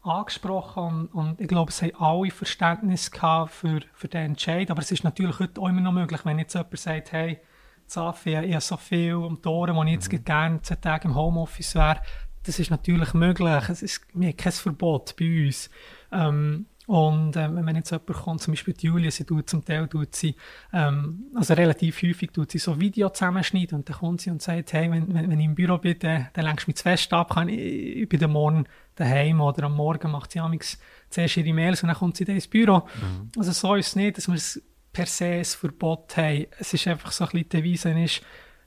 angesprochen 0.00 1.08
und, 1.08 1.14
und, 1.14 1.40
ich 1.40 1.48
glaube, 1.48 1.70
es 1.70 1.82
haben 1.82 1.94
alle 1.96 2.30
Verständnis 2.30 3.10
gehabt 3.10 3.52
für, 3.52 3.80
für 3.92 4.08
den 4.08 4.26
Entscheid. 4.32 4.70
Aber 4.70 4.80
es 4.80 4.90
ist 4.90 5.04
natürlich 5.04 5.38
heute 5.38 5.60
auch 5.60 5.68
immer 5.68 5.80
noch 5.80 5.92
möglich, 5.92 6.24
wenn 6.24 6.38
jetzt 6.38 6.54
jemand 6.54 6.78
sagt, 6.78 7.12
hey, 7.12 7.40
Zafi, 7.86 8.36
ich 8.38 8.52
habe 8.52 8.60
so 8.60 8.76
viel 8.76 9.14
um 9.14 9.40
die 9.40 9.48
Ohren, 9.48 9.76
wo 9.76 9.82
ich 9.84 9.92
jetzt 9.92 10.12
mhm. 10.12 10.24
gerne 10.24 10.62
zehn 10.62 10.80
Tage 10.80 11.08
im 11.08 11.14
Homeoffice 11.14 11.74
wäre, 11.74 12.00
das 12.44 12.58
ist 12.58 12.70
natürlich 12.70 13.14
möglich. 13.14 13.68
Es 13.68 13.82
ist, 13.82 14.02
wir 14.12 14.28
haben 14.28 14.36
kein 14.36 14.52
Verbot 14.52 15.16
bei 15.18 15.46
uns. 15.46 15.70
Ähm, 16.12 16.66
und 16.86 17.34
äh, 17.36 17.48
wenn 17.50 17.76
jetzt 17.76 17.92
jemand 17.92 18.12
kommt, 18.12 18.42
zum 18.42 18.52
Beispiel 18.52 18.74
die 18.74 18.88
Julia, 18.88 19.10
sie 19.10 19.24
tut 19.24 19.48
zum 19.48 19.64
Teil, 19.64 19.88
tut 19.88 20.14
sie, 20.14 20.34
ähm, 20.70 21.30
also 21.34 21.54
relativ 21.54 22.02
häufig 22.02 22.30
tut 22.30 22.50
sie 22.50 22.58
so 22.58 22.78
Video 22.78 23.08
zusammenschneiden 23.08 23.78
und 23.78 23.88
dann 23.88 23.96
kommt 23.96 24.20
sie 24.20 24.30
und 24.30 24.42
sagt, 24.42 24.74
hey, 24.74 24.90
wenn, 24.90 25.14
wenn, 25.14 25.30
wenn 25.30 25.40
ich 25.40 25.46
im 25.46 25.54
Büro 25.54 25.78
bin, 25.78 25.98
dann, 25.98 26.28
dann 26.34 26.44
lenkst 26.44 26.66
du 26.66 26.70
mich 26.70 26.76
zu 26.76 26.82
fest 26.82 27.10
ab, 27.14 27.30
kann 27.32 27.48
ich, 27.48 27.58
ich 27.58 28.08
bin 28.08 28.30
Morgen 28.30 28.66
daheim 28.96 29.40
oder 29.40 29.64
am 29.64 29.76
Morgen 29.76 30.10
macht 30.10 30.32
sie 30.32 30.40
amigs 30.40 30.78
zuerst 31.08 31.38
ihre 31.38 31.54
Mails 31.54 31.82
und 31.82 31.88
dann 31.88 31.96
kommt 31.96 32.18
sie 32.18 32.26
dann 32.26 32.34
ins 32.34 32.48
Büro. 32.48 32.80
Mhm. 32.80 33.30
Also 33.38 33.52
so 33.52 33.74
ist 33.76 33.88
es 33.88 33.96
nicht, 33.96 34.18
dass 34.18 34.28
wir 34.28 34.34
es 34.34 34.62
per 34.94 35.06
se 35.06 35.26
ein 35.26 35.44
Verbot 35.44 36.16
haben. 36.16 36.46
Es 36.58 36.72
ist 36.72 36.88
einfach 36.88 37.12
so 37.12 37.24
ein 37.24 37.30
bisschen 37.30 37.48
die 37.50 37.56
Devise 37.56 37.90
ist, 38.00 38.22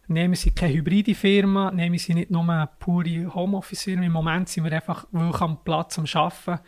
nehmen 0.07 0.35
Sie 0.35 0.51
keine 0.51 0.73
hybride 0.73 1.15
Firma, 1.15 1.71
nehmen 1.71 1.97
Sie 1.97 2.13
nicht 2.13 2.29
nur 2.29 2.43
eine 2.43 2.69
pure 2.79 3.33
Homeoffice-Firma. 3.33 4.03
Im 4.03 4.11
Moment 4.11 4.49
sind 4.49 4.63
wir 4.63 4.71
einfach 4.71 5.07
wirklich 5.11 5.41
am 5.41 5.63
Platz 5.63 5.97
am 5.97 6.05
Arbeiten 6.13 6.59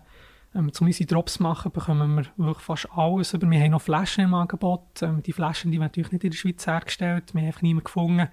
ähm, 0.58 0.72
zum 0.72 0.86
unsere 0.86 1.06
Drops 1.06 1.38
machen, 1.38 1.72
bekommen 1.72 2.16
wir 2.16 2.26
wirklich 2.36 2.64
fast 2.64 2.88
alles 2.90 3.32
über. 3.32 3.48
Wir 3.48 3.60
haben 3.60 3.70
noch 3.70 3.82
Flaschen 3.82 4.24
im 4.24 4.34
Angebot. 4.34 5.02
Ähm, 5.02 5.22
die 5.22 5.32
Flaschen, 5.32 5.70
die 5.70 5.78
werden 5.78 5.90
natürlich 5.90 6.12
nicht 6.12 6.24
in 6.24 6.30
der 6.30 6.36
Schweiz 6.36 6.66
hergestellt. 6.66 7.32
Wir 7.32 7.42
haben 7.42 7.46
einfach 7.46 7.62
niemanden 7.62 7.84
gefunden, 7.84 8.28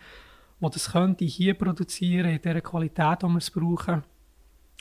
der 0.62 0.70
das 0.70 0.92
könnte 0.92 1.26
hier 1.26 1.54
produzieren, 1.54 2.32
in 2.32 2.42
der 2.42 2.62
Qualität, 2.62 3.22
die 3.22 3.28
wir 3.28 3.38
es 3.38 3.52
brauchen. 3.52 4.04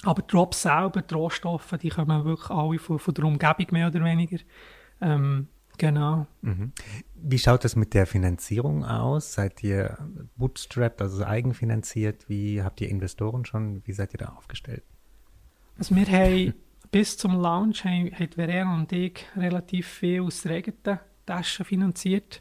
Aber 0.02 0.22
die 0.22 0.28
Drops 0.28 0.62
selber, 0.62 1.02
die 1.02 1.14
Rohstoffe, 1.14 1.74
die 1.80 1.88
kommen 1.88 2.24
wirklich 2.24 2.50
alle 2.50 2.78
von, 2.78 2.98
von 2.98 3.14
der 3.14 3.24
Umgebung 3.24 3.66
mehr 3.70 3.88
oder 3.88 4.04
weniger. 4.04 4.38
Ähm, 5.00 5.48
genau. 5.78 6.26
Mhm. 6.42 6.72
Wie 7.14 7.38
schaut 7.38 7.64
das 7.64 7.76
mit 7.76 7.94
der 7.94 8.06
Finanzierung 8.06 8.84
aus? 8.84 9.34
Seid 9.34 9.62
ihr 9.62 9.98
bootstrapped, 10.36 11.00
also 11.00 11.24
eigenfinanziert? 11.24 12.28
Wie 12.28 12.62
habt 12.62 12.80
ihr 12.80 12.88
Investoren 12.88 13.44
schon? 13.44 13.86
Wie 13.86 13.92
seid 13.92 14.14
ihr 14.14 14.18
da 14.18 14.30
aufgestellt? 14.30 14.84
Also 15.78 15.94
wir 15.94 16.06
haben 16.06 16.54
bis 16.94 17.16
zum 17.16 17.40
Launch 17.40 17.84
haben, 17.84 18.12
Verena 18.36 18.72
und 18.72 18.92
ich 18.92 19.26
relativ 19.36 19.88
viel 19.88 20.22
aus 20.22 20.42
der 20.42 20.58
eigenen 20.58 21.00
Tasche 21.26 21.64
finanziert. 21.64 22.40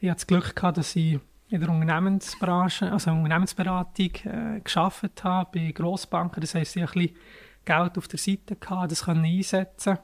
Ich 0.00 0.10
hatte 0.10 0.16
das 0.16 0.26
Glück 0.26 0.56
gehabt, 0.56 0.78
dass 0.78 0.96
ich 0.96 1.20
in 1.50 1.60
der 1.60 1.70
Unternehmensbranche, 1.70 2.90
also 2.90 3.12
Unternehmensberatung 3.12 4.10
äh, 4.24 4.60
geschafft 4.60 5.22
habe, 5.22 5.50
bei 5.54 5.70
Grossbanken. 5.70 6.40
Das 6.40 6.56
heisst, 6.56 6.74
ich 6.74 6.82
hatte 6.82 6.98
ein 6.98 7.06
bisschen 7.06 7.18
Geld 7.64 7.96
auf 7.96 8.08
der 8.08 8.18
Seite, 8.18 8.56
gehabt, 8.56 8.90
das 8.90 9.04
können 9.04 9.24
einsetzen 9.24 9.98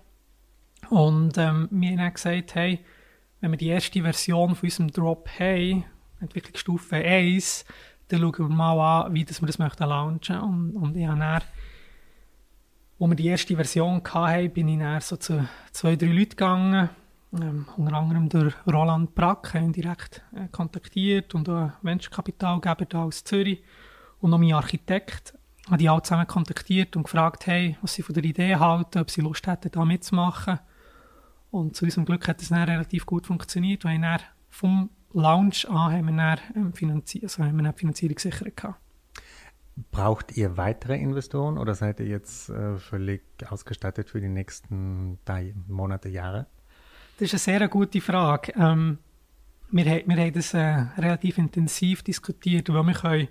Und 0.90 1.36
ähm, 1.36 1.66
wir 1.72 1.90
haben 1.90 1.96
dann 1.96 2.14
gesagt, 2.14 2.54
hey, 2.54 2.78
wenn 3.40 3.50
wir 3.50 3.58
die 3.58 3.66
erste 3.66 4.00
Version 4.00 4.54
von 4.54 4.64
unserem 4.68 4.92
Drop 4.92 5.28
haben, 5.40 5.84
Entwicklungsstufe 6.20 6.94
1, 6.94 7.64
dann 8.06 8.20
schauen 8.20 8.38
wir 8.38 8.48
mal 8.48 9.06
an, 9.06 9.12
wie 9.12 9.24
das 9.24 9.42
wir 9.42 9.48
das 9.48 9.58
möchten 9.58 9.88
launchen. 9.88 10.38
Und, 10.38 10.76
und 10.76 10.96
ich 10.96 11.04
habe 11.04 11.18
dann, 11.18 11.42
wo 12.98 13.06
wir 13.06 13.14
die 13.14 13.26
erste 13.26 13.54
Version 13.54 14.02
hatten, 14.12 14.50
bin 14.50 14.68
ich 14.68 14.78
dann 14.78 15.00
so 15.00 15.16
zu 15.16 15.48
zwei, 15.72 15.96
drei 15.96 16.06
Leuten 16.06 16.30
gegangen, 16.30 16.90
ähm, 17.32 17.66
unter 17.76 17.94
anderem 17.94 18.28
durch 18.28 18.54
Roland 18.66 19.14
Brack, 19.14 19.54
ihn 19.54 19.72
direkt 19.72 20.22
äh, 20.34 20.48
kontaktiert 20.48 21.34
und 21.34 21.48
auch 21.48 21.70
Venture-Kapitalgeber 21.82 23.00
aus 23.00 23.22
Zürich 23.22 23.62
und 24.20 24.30
noch 24.30 24.38
mein 24.38 24.54
Architekt. 24.54 25.34
Habe 25.66 25.78
die 25.78 25.88
alle 25.88 26.02
zusammen 26.02 26.26
kontaktiert 26.26 26.96
und 26.96 27.02
gefragt, 27.04 27.46
hey, 27.46 27.76
was 27.82 27.94
sie 27.94 28.02
von 28.02 28.14
der 28.14 28.24
Idee 28.24 28.56
halten, 28.56 28.98
ob 28.98 29.10
sie 29.10 29.20
Lust 29.20 29.46
hätten, 29.46 29.70
da 29.70 29.84
mitzumachen. 29.84 30.58
Und 31.50 31.76
zu 31.76 31.84
unserem 31.84 32.06
Glück 32.06 32.26
hat 32.26 32.40
es 32.40 32.48
dann 32.48 32.68
relativ 32.68 33.06
gut 33.06 33.26
funktioniert, 33.26 33.84
weil 33.84 34.00
dann 34.00 34.20
vom 34.48 34.90
Launch 35.12 35.68
an 35.68 35.92
haben 35.92 36.06
wir 36.06 36.16
dann, 36.16 36.38
ähm, 36.56 36.72
finanziert, 36.72 37.24
also 37.24 37.44
haben 37.44 37.56
wir 37.56 37.64
dann 37.64 37.74
Finanzierung 37.74 38.14
gesichert 38.14 38.56
gehabt. 38.56 38.80
Braucht 39.90 40.36
ihr 40.36 40.56
weitere 40.56 40.96
Investoren 40.96 41.58
oder 41.58 41.74
seid 41.74 42.00
ihr 42.00 42.06
jetzt 42.06 42.48
äh, 42.48 42.78
völlig 42.78 43.22
ausgestattet 43.48 44.10
für 44.10 44.20
die 44.20 44.28
nächsten 44.28 45.18
drei 45.24 45.54
Monate, 45.68 46.08
Jahre? 46.08 46.46
Das 47.18 47.32
ist 47.32 47.48
eine 47.48 47.58
sehr 47.58 47.68
gute 47.68 48.00
Frage. 48.00 48.52
Ähm, 48.56 48.98
wir, 49.70 49.84
wir 49.84 50.16
haben 50.16 50.32
das 50.32 50.54
äh, 50.54 50.86
relativ 50.96 51.38
intensiv 51.38 52.02
diskutiert, 52.02 52.72
weil 52.72 52.84
wir 52.84 52.94
können, 52.94 53.28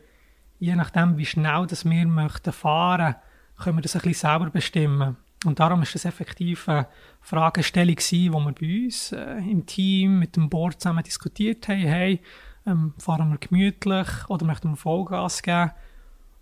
je 0.59 0.75
nachdem, 0.75 1.17
wie 1.17 1.25
schnell 1.25 1.65
das 1.67 1.85
wir 1.85 2.07
möchten 2.07 2.53
fahren, 2.53 3.15
können 3.57 3.77
wir 3.77 3.81
das 3.81 3.95
ein 3.95 4.01
bisschen 4.01 4.29
selber 4.29 4.49
bestimmen. 4.49 5.17
Und 5.45 5.59
darum 5.59 5.81
ist 5.81 5.95
das 5.95 6.05
effektiv 6.05 6.67
eine 6.69 6.87
Fragestellung 7.21 7.95
gewesen, 7.95 8.33
wo 8.33 8.39
wir 8.39 8.53
bei 8.53 8.85
uns 8.85 9.11
äh, 9.11 9.37
im 9.37 9.65
Team 9.65 10.19
mit 10.19 10.35
dem 10.35 10.49
Board 10.49 10.81
zusammen 10.81 11.03
diskutiert 11.03 11.67
haben. 11.67 11.79
Hey, 11.79 12.21
ähm, 12.65 12.93
fahren 12.97 13.29
wir 13.29 13.37
gemütlich 13.37 14.07
oder 14.29 14.45
möchten 14.45 14.69
wir 14.69 14.75
Vollgas 14.75 15.41
geben? 15.41 15.71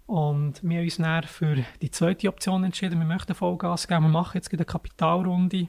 Und 0.05 0.61
wir 0.63 0.77
haben 0.77 0.85
uns 0.85 0.97
dann 0.97 1.23
für 1.23 1.57
die 1.81 1.89
zweite 1.89 2.27
Option 2.27 2.63
entschieden. 2.63 2.99
Wir 2.99 3.07
möchten 3.07 3.33
Vollgas 3.33 3.87
geben. 3.87 4.03
Wir 4.03 4.09
machen 4.09 4.31
jetzt 4.35 4.53
eine 4.53 4.65
Kapitalrunde. 4.65 5.67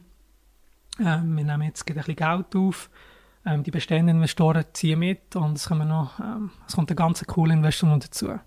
Ähm, 1.01 1.37
wir 1.37 1.45
nehmen 1.45 1.63
jetzt 1.63 1.89
ein 1.89 1.95
bisschen 1.95 2.17
Geld 2.17 2.55
auf. 2.55 2.91
Ähm, 3.47 3.63
die 3.63 3.71
bestehenden 3.71 4.17
Investoren 4.17 4.65
ziehen 4.73 4.99
mit 4.99 5.37
und 5.37 5.57
es, 5.57 5.69
kommen 5.69 5.89
noch, 5.89 6.19
ähm, 6.21 6.51
es 6.67 6.75
kommt 6.75 6.91
eine 6.91 6.97
ganz 6.97 7.25
coole 7.27 7.55
Investoren 7.55 8.01
dazu. 8.01 8.39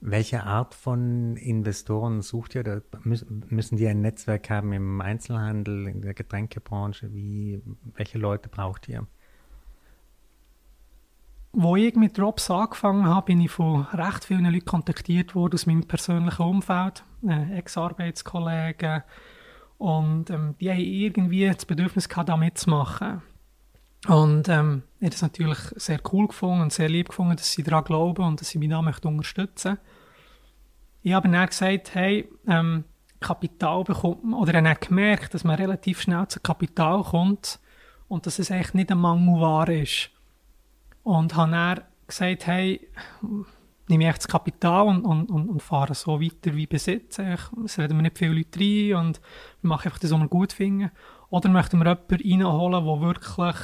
Welche 0.00 0.44
Art 0.44 0.74
von 0.74 1.36
Investoren 1.36 2.20
sucht 2.20 2.54
ihr? 2.54 2.62
Da 2.62 2.82
müssen 3.02 3.76
die 3.76 3.88
ein 3.88 4.02
Netzwerk 4.02 4.50
haben 4.50 4.72
im 4.74 5.00
Einzelhandel, 5.00 5.88
in 5.88 6.02
der 6.02 6.12
Getränkebranche? 6.12 7.12
Wie, 7.14 7.62
welche 7.94 8.18
Leute 8.18 8.50
braucht 8.50 8.86
ihr? 8.88 9.06
Wo 11.56 11.76
ich 11.76 11.94
mit 11.94 12.18
Drops 12.18 12.50
angefangen 12.50 13.06
habe, 13.06 13.26
bin 13.26 13.40
ich 13.40 13.50
von 13.52 13.82
recht 13.92 14.24
vielen 14.24 14.44
Leuten 14.44 14.64
kontaktiert 14.64 15.36
worden 15.36 15.54
aus 15.54 15.66
meinem 15.66 15.86
persönlichen 15.86 16.42
Umfeld, 16.42 17.04
äh, 17.24 17.58
Ex-Arbeitskollegen. 17.58 19.04
Und 19.78 20.30
ähm, 20.30 20.56
die 20.60 20.68
haben 20.68 20.80
irgendwie 20.80 21.46
das 21.46 21.64
Bedürfnis 21.64 22.08
gehabt, 22.08 22.28
da 22.28 22.36
mitzumachen. 22.36 23.22
Und 24.08 24.48
ähm, 24.48 24.82
ich 24.98 25.06
habe 25.06 25.14
es 25.14 25.22
natürlich 25.22 25.58
sehr 25.76 26.00
cool 26.12 26.26
gefunden 26.26 26.62
und 26.62 26.72
sehr 26.72 26.88
lieb 26.88 27.10
gefunden, 27.10 27.36
dass 27.36 27.52
sie 27.52 27.62
daran 27.62 27.84
glauben 27.84 28.24
und 28.24 28.40
dass 28.40 28.48
sie 28.48 28.58
mich 28.58 28.70
da 28.70 28.82
möchten 28.82 29.06
unterstützen. 29.06 29.78
Ich 31.02 31.12
habe 31.12 31.28
dann 31.28 31.46
gesagt, 31.46 31.94
hey, 31.94 32.28
ähm, 32.48 32.84
Kapital 33.20 33.84
bekommt 33.84 34.24
man, 34.24 34.40
oder 34.40 34.54
er 34.54 34.70
hat 34.70 34.88
gemerkt, 34.88 35.34
dass 35.34 35.44
man 35.44 35.54
relativ 35.54 36.00
schnell 36.00 36.26
zu 36.26 36.40
Kapital 36.40 37.04
kommt 37.04 37.60
und 38.08 38.26
dass 38.26 38.40
es 38.40 38.50
echt 38.50 38.74
nicht 38.74 38.90
ein 38.90 38.98
Mangelware 38.98 39.82
ist. 39.82 40.10
Und 41.04 41.36
habe 41.36 41.52
dann 41.52 41.80
gesagt, 42.06 42.46
hey, 42.46 42.80
nehme 43.88 44.08
ich 44.08 44.16
das 44.16 44.28
Kapital 44.28 44.86
und, 44.86 45.04
und, 45.04 45.30
und, 45.30 45.48
und 45.48 45.62
fahre 45.62 45.94
so 45.94 46.20
weiter 46.20 46.54
wie 46.54 46.66
bis 46.66 46.86
jetzt. 46.86 47.18
Es 47.18 47.78
reden 47.78 47.96
mir 47.96 48.04
nicht 48.04 48.18
viele 48.18 48.34
Leute 48.34 48.58
rein 48.58 49.06
und 49.06 49.20
wir 49.60 49.68
machen 49.68 49.86
einfach 49.86 49.98
das, 49.98 50.10
was 50.10 50.18
wir 50.18 50.28
gut 50.28 50.52
finden. 50.52 50.90
Oder 51.30 51.48
möchten 51.50 51.78
wir 51.78 51.86
jemanden 51.86 52.42
reinholen, 52.42 52.84
der 52.84 53.00
wirklich 53.00 53.56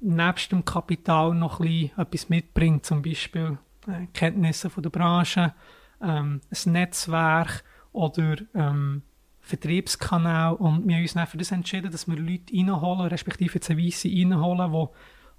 nebst 0.00 0.52
dem 0.52 0.64
Kapital 0.64 1.34
noch 1.34 1.60
etwas 1.60 2.28
mitbringt, 2.28 2.84
zum 2.84 3.02
Beispiel 3.02 3.58
äh, 3.86 4.06
Kenntnisse 4.12 4.68
von 4.68 4.82
der 4.82 4.90
Branche, 4.90 5.54
ähm, 6.00 6.40
ein 6.50 6.72
Netzwerk 6.72 7.64
oder 7.92 8.36
ähm, 8.54 9.02
Vertriebskanal 9.40 10.54
und 10.54 10.86
wir 10.86 10.96
haben 10.96 11.02
uns 11.02 11.14
dann 11.14 11.26
für 11.26 11.38
das 11.38 11.50
entschieden, 11.50 11.90
dass 11.90 12.06
wir 12.06 12.16
Leute 12.16 12.52
reinholen, 12.54 13.08
respektive 13.08 13.54
jetzt 13.54 13.70
Weisse 13.70 14.08
reinholen, 14.08 14.72
die 14.72 14.88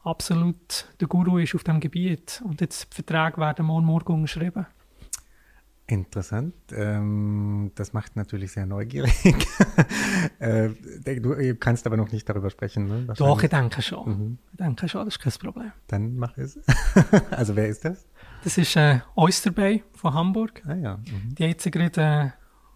absolut 0.03 0.87
der 0.99 1.07
Guru 1.07 1.37
ist 1.37 1.55
auf 1.55 1.63
dem 1.63 1.79
Gebiet 1.79 2.41
und 2.45 2.61
jetzt 2.61 2.91
die 2.91 2.95
Verträge 2.95 3.37
werden 3.37 3.65
morgen, 3.65 3.85
morgen 3.85 4.13
unterschrieben. 4.13 4.65
Interessant. 5.85 6.55
Ähm, 6.71 7.71
das 7.75 7.91
macht 7.91 8.15
natürlich 8.15 8.53
sehr 8.53 8.65
neugierig. 8.65 9.13
äh, 10.39 10.69
du 10.69 11.55
kannst 11.55 11.85
aber 11.85 11.97
noch 11.97 12.09
nicht 12.11 12.27
darüber 12.27 12.49
sprechen, 12.49 12.87
ne? 12.87 13.13
Doch, 13.17 13.43
ich 13.43 13.49
denke 13.49 13.81
schon. 13.81 14.07
Mhm. 14.07 14.37
Ich 14.53 14.57
denke 14.57 14.87
schon, 14.87 15.03
das 15.05 15.15
ist 15.15 15.19
kein 15.19 15.33
Problem. 15.33 15.73
Dann 15.87 16.15
mach 16.15 16.37
es. 16.37 16.57
also 17.31 17.55
wer 17.57 17.67
ist 17.67 17.83
das? 17.83 18.07
Das 18.45 18.57
ist 18.57 18.77
äh, 18.77 18.99
Oyster 19.15 19.51
Bay 19.51 19.83
von 19.93 20.13
Hamburg. 20.13 20.63
Ah 20.65 20.73
ja. 20.73 20.97
Mhm. 20.97 21.35
Die 21.35 21.43
haben 21.43 21.51
jetzt 21.51 21.69
gerade, 21.69 22.01
äh, 22.01 22.29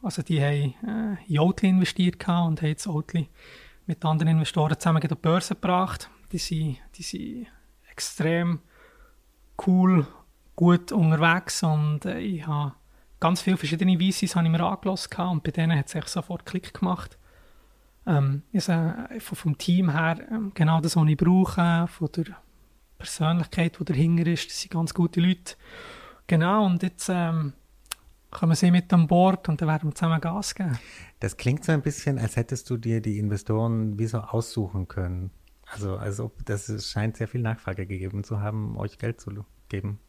also 0.06 0.22
die 0.22 0.42
haben 0.42 1.18
äh, 1.18 1.34
in 1.34 1.40
Oatly 1.40 1.70
investiert 1.70 2.16
und 2.28 2.62
haben 2.62 2.68
jetzt 2.68 2.88
Oatly 2.88 3.30
mit 3.86 4.04
anderen 4.04 4.34
Investoren 4.34 4.78
zusammen 4.78 5.02
auf 5.02 5.08
die 5.08 5.16
Börse 5.16 5.56
gebracht. 5.56 6.10
Die 6.32 6.38
sind, 6.38 6.78
die 6.96 7.04
sind 7.04 7.48
extrem 7.90 8.60
cool, 9.66 10.06
gut 10.56 10.92
unterwegs 10.92 11.64
und 11.64 12.06
äh, 12.06 12.20
ich 12.20 12.46
habe 12.46 12.74
ganz 13.20 13.42
viele 13.42 13.58
verschiedene 13.58 13.98
VCs 13.98 14.36
habe 14.36 14.46
ich 14.46 14.52
mir 14.52 14.62
angelassen 14.62 15.28
und 15.28 15.44
bei 15.44 15.52
denen 15.52 15.78
hat 15.78 15.94
es 15.94 16.12
sofort 16.12 16.46
Klick 16.46 16.74
gemacht. 16.74 17.18
Ähm, 18.06 18.44
also, 18.54 18.94
vom 19.20 19.58
Team 19.58 19.92
her 19.92 20.20
ähm, 20.32 20.52
genau 20.54 20.80
das, 20.82 20.96
was 20.96 21.08
ich 21.08 21.18
brauche, 21.18 21.88
von 21.88 22.10
der 22.16 22.38
Persönlichkeit, 22.98 23.80
die 23.80 23.86
dahinter 23.86 24.28
ist. 24.28 24.50
Das 24.50 24.62
sind 24.62 24.72
ganz 24.72 24.94
gute 24.94 25.20
Leute. 25.20 25.56
Genau, 26.28 26.66
und 26.66 26.84
jetzt 26.84 27.10
ähm, 27.10 27.54
kommen 28.32 28.56
sie 28.56 28.72
mit 28.72 28.92
an 28.94 29.08
Bord 29.08 29.48
und 29.50 29.62
dann 29.62 29.68
werden 29.68 29.90
wir 29.90 29.96
zusammen 29.96 30.22
Gas 30.22 30.56
geben. 30.56 30.78
Das 31.20 31.38
klingt 31.38 31.64
so 31.64 31.72
ein 31.72 31.82
bisschen, 31.82 32.18
als 32.20 32.36
hättest 32.36 32.70
du 32.70 32.78
dir 32.78 33.02
die 33.02 33.18
Investoren 33.20 33.98
wie 33.98 34.08
so 34.08 34.20
aussuchen 34.20 34.88
können. 34.88 35.32
Also, 35.72 35.98
als 35.98 36.20
ob 36.20 36.46
das 36.46 36.90
scheint 36.90 37.18
sehr 37.18 37.28
viel 37.28 37.42
Nachfrage 37.42 37.86
gegeben 37.86 38.24
zu 38.24 38.40
haben, 38.40 38.78
euch 38.78 38.98
Geld 38.98 39.20
zu 39.20 39.46
geben. 39.70 40.00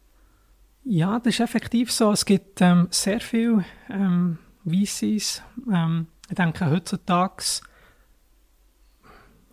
Ja, 0.85 1.19
das 1.19 1.35
ist 1.35 1.41
effektiv 1.41 1.93
so. 1.93 2.13
Es 2.13 2.25
gibt 2.25 2.61
ähm, 2.61 2.89
sehr 2.91 3.21
viele 3.21 3.65
ähm, 3.91 4.39
VCs. 4.65 5.43
Ähm, 5.71 6.07
ich 6.29 6.37
denke, 6.37 6.71
heutzutage 6.71 7.43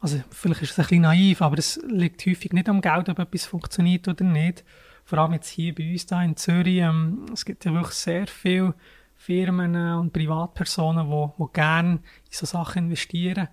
also 0.06 0.22
vielleicht 0.30 0.62
ist 0.62 0.72
es 0.72 0.78
ein 0.78 0.84
bisschen 0.84 1.02
naiv, 1.02 1.42
aber 1.42 1.58
es 1.58 1.82
liegt 1.88 2.24
häufig 2.28 2.54
nicht 2.54 2.70
am 2.70 2.80
Geld, 2.80 3.10
ob 3.10 3.18
etwas 3.18 3.48
funktioniert 3.48 4.08
oder 4.08 4.24
nicht. 4.24 4.64
Vor 5.04 5.18
allem 5.18 5.34
jetzt 5.34 5.50
hier 5.50 5.74
bei 5.74 5.92
uns 5.92 6.06
da 6.06 6.22
in 6.22 6.38
Zürich. 6.38 6.78
Ähm, 6.78 7.26
es 7.34 7.44
gibt 7.44 7.66
ja 7.66 7.74
wirklich 7.74 7.96
sehr 7.96 8.28
viele 8.28 8.76
Firmen 9.16 9.76
und 9.76 10.14
Privatpersonen, 10.14 11.10
die, 11.10 11.44
die 11.44 11.54
gerne 11.54 11.92
in 11.94 12.00
so 12.30 12.46
Sachen 12.46 12.84
investieren. 12.86 13.48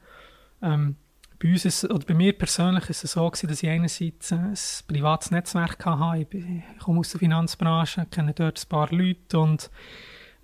Ähm, 0.60 0.96
bei 1.42 1.50
uns 1.50 1.64
ist, 1.64 1.84
oder 1.84 2.06
bei 2.06 2.14
mir 2.14 2.32
persönlich 2.32 2.88
ist 2.88 3.02
es 3.02 3.12
so 3.12 3.28
gewesen, 3.28 3.48
dass 3.48 3.62
ich 3.62 3.68
einerseits 3.68 4.32
ein 4.32 4.54
privates 4.86 5.32
Netzwerk 5.32 5.84
hatte. 5.84 6.26
Ich 6.30 6.78
komme 6.78 7.00
aus 7.00 7.10
der 7.10 7.18
Finanzbranche, 7.18 8.06
kenne 8.10 8.32
dort 8.32 8.64
ein 8.64 8.68
paar 8.68 8.88
Leute 8.92 9.38
und 9.38 9.70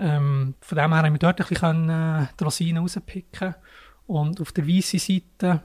ähm, 0.00 0.54
von 0.60 0.78
dem 0.78 0.92
her 0.92 1.02
haben 1.02 1.12
wir 1.12 1.18
dort 1.18 1.62
ein 1.62 1.88
äh, 1.88 2.26
die 2.38 2.44
Rosinen 2.44 2.82
rauspicken 2.82 3.54
Und 4.06 4.40
auf 4.40 4.50
der 4.52 4.66
weißen 4.66 4.98
Seite 4.98 5.62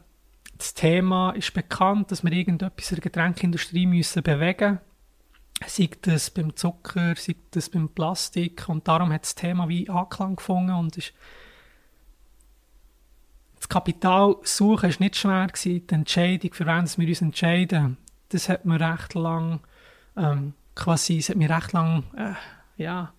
das 0.58 0.74
Thema 0.76 1.32
ist 1.32 1.54
bekannt, 1.54 2.12
dass 2.12 2.24
wir 2.24 2.32
irgendetwas 2.32 2.92
in 2.92 2.96
der 2.98 3.04
Getränkindustrie 3.04 3.88
müssen 3.88 4.22
bewegen 4.22 4.80
müssen. 5.62 5.90
Sei 5.90 5.90
das 6.02 6.30
beim 6.30 6.56
Zucker, 6.56 7.16
sei 7.16 7.36
das 7.52 7.70
beim 7.70 7.90
Plastik. 7.90 8.70
Und 8.70 8.88
darum 8.88 9.12
hat 9.12 9.24
das 9.24 9.36
Thema 9.36 9.68
wie 9.68 9.90
Anklang 9.90 10.36
gefunden 10.36 10.76
und 10.76 10.98
ist 10.98 11.14
das 13.64 13.70
Kapital 13.70 14.36
suchen 14.44 14.90
ist 14.90 15.00
nicht 15.00 15.16
schwer 15.16 15.48
gewesen. 15.48 15.88
Die 15.88 15.96
Entscheidung, 15.96 16.54
für 16.54 16.66
wen 16.66 16.86
wir 16.98 17.08
uns 17.08 17.22
entscheiden, 17.22 17.98
das 18.28 18.50
hat 18.50 18.66
mir 18.66 18.78
recht 18.78 19.14
lang, 19.14 19.62
ähm, 20.18 20.54
quasi, 20.76 21.20
es 21.20 21.30
hat 21.30 21.38
mir 21.38 21.50
recht 21.50 21.72
lang, 21.72 22.04
äh, 22.18 22.34
ja, 22.76 23.14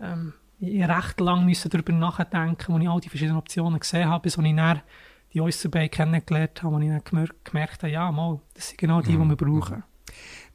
ähm, 0.00 0.34
ich 0.60 0.86
recht 0.88 1.18
lang 1.18 1.44
müssen 1.44 1.68
darüber 1.68 1.92
nachdenken, 1.92 2.72
als 2.74 2.82
ich 2.82 2.88
all 2.88 3.00
die 3.00 3.08
verschiedenen 3.08 3.38
Optionen 3.38 3.80
gesehen 3.80 4.08
habe, 4.08 4.22
bis 4.22 4.36
ich 4.36 4.56
dann 4.56 4.82
die 5.34 5.40
Oysterbay 5.40 5.88
kennengelernt 5.88 6.62
habe, 6.62 6.76
wo 6.76 6.78
ich 6.78 6.88
dann 6.88 7.28
gemerkt 7.42 7.82
habe, 7.82 7.92
ja, 7.92 8.12
mal, 8.12 8.40
das 8.54 8.68
sind 8.68 8.78
genau 8.78 9.00
die, 9.00 9.12
die 9.12 9.18
wir 9.18 9.24
mhm. 9.24 9.36
brauchen. 9.36 9.82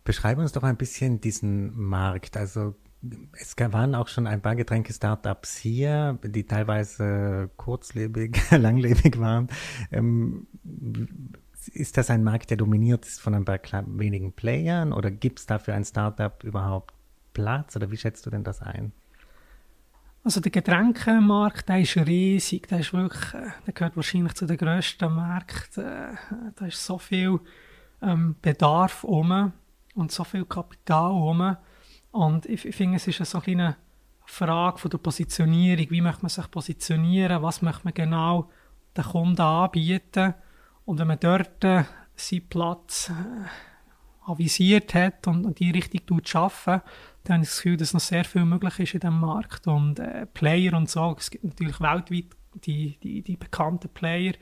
Beschreibe 0.06 0.42
uns 0.42 0.54
doch 0.54 0.64
ein 0.64 0.78
bisschen 0.78 1.20
diesen 1.20 1.78
Markt. 1.78 2.38
Also 2.38 2.76
es 3.33 3.55
waren 3.57 3.95
auch 3.95 4.07
schon 4.07 4.27
ein 4.27 4.41
paar 4.41 4.55
Getränke-Startups 4.55 5.57
hier, 5.57 6.17
die 6.24 6.45
teilweise 6.45 7.50
kurzlebig, 7.57 8.39
langlebig 8.51 9.19
waren. 9.19 9.50
Ähm, 9.91 10.48
ist 11.74 11.98
das 11.98 12.10
ein 12.10 12.24
Markt, 12.24 12.50
der 12.50 12.57
dominiert 12.57 13.05
ist 13.05 13.22
von 13.22 13.36
ein 13.36 13.45
paar 13.45 13.60
wenigen 13.88 14.33
Playern 14.33 14.93
oder 14.93 15.12
gibt 15.12 15.39
es 15.39 15.45
dafür 15.45 15.74
ein 15.74 15.86
Startup 15.86 16.43
überhaupt 16.43 16.93
Platz 17.33 17.75
oder 17.75 17.91
wie 17.91 17.98
schätzt 17.98 18.25
du 18.25 18.29
denn 18.29 18.43
das 18.43 18.62
ein? 18.62 18.91
Also 20.25 20.39
der 20.39 20.51
Getränkemarkt, 20.51 21.67
der 21.67 21.81
ist 21.81 21.98
riesig, 21.98 22.67
der 22.67 22.79
ist 22.79 22.93
wirklich, 22.93 23.33
äh, 23.33 23.51
der 23.65 23.74
gehört 23.74 23.98
wahrscheinlich 23.98 24.36
zu 24.36 24.45
den 24.45 24.57
grössten 24.57 25.13
Märkten. 25.13 25.83
Äh, 25.83 26.15
da 26.55 26.65
ist 26.65 26.86
so 26.86 26.98
viel 26.98 27.41
ähm, 28.01 28.36
Bedarf 28.41 29.03
um 29.03 29.51
und 29.95 30.12
so 30.12 30.24
viel 30.24 30.45
Kapital 30.45 31.12
um. 31.12 31.57
Und 32.13 32.46
ich, 32.46 32.63
ich 32.63 32.75
finde, 32.75 32.98
es 32.98 33.08
ist 33.08 33.25
so 33.25 33.41
eine 33.43 33.75
Frage 34.25 34.77
von 34.77 34.91
der 34.91 35.00
Positionierung. 35.00 35.89
Wie 35.89 36.01
möchte 36.01 36.22
man 36.22 36.29
sich 36.29 36.50
positionieren? 36.50 37.41
Was 37.41 37.63
möchte 37.63 37.86
man 37.86 37.93
genau 37.96 38.51
den 38.96 39.03
Kunden 39.03 39.41
anbieten? 39.41 40.36
Und 40.86 41.00
wenn 41.00 41.08
man 41.08 41.20
dort 41.20 41.63
äh, 41.63 41.86
seinen 42.15 42.48
Platz 42.50 43.10
äh, 43.10 44.29
avisiert 44.29 44.93
hat 44.93 45.25
und, 45.27 45.43
und 45.43 45.60
die 45.60 45.72
tut 45.72 46.36
arbeiten, 46.36 46.84
dann 47.24 47.34
habe 47.34 47.43
ich 47.43 47.50
das 47.50 47.58
Gefühl, 47.58 47.77
dass 47.77 47.93
noch 47.96 48.00
sehr 48.00 48.25
viel 48.25 48.46
möglich 48.46 48.79
ist 48.79 48.93
in 48.93 49.00
diesem 49.00 49.20
Markt. 49.20 49.65
Und 49.65 49.98
äh, 49.98 50.27
Player 50.27 50.74
und 50.74 50.91
so, 50.91 51.15
es 51.17 51.32
gibt 51.32 51.43
natürlich 51.43 51.82
weltweit 51.82 52.25
die, 52.63 53.00
die, 53.01 53.24
die 53.24 53.38
bekannten 53.38 53.89
Player. 53.89 54.34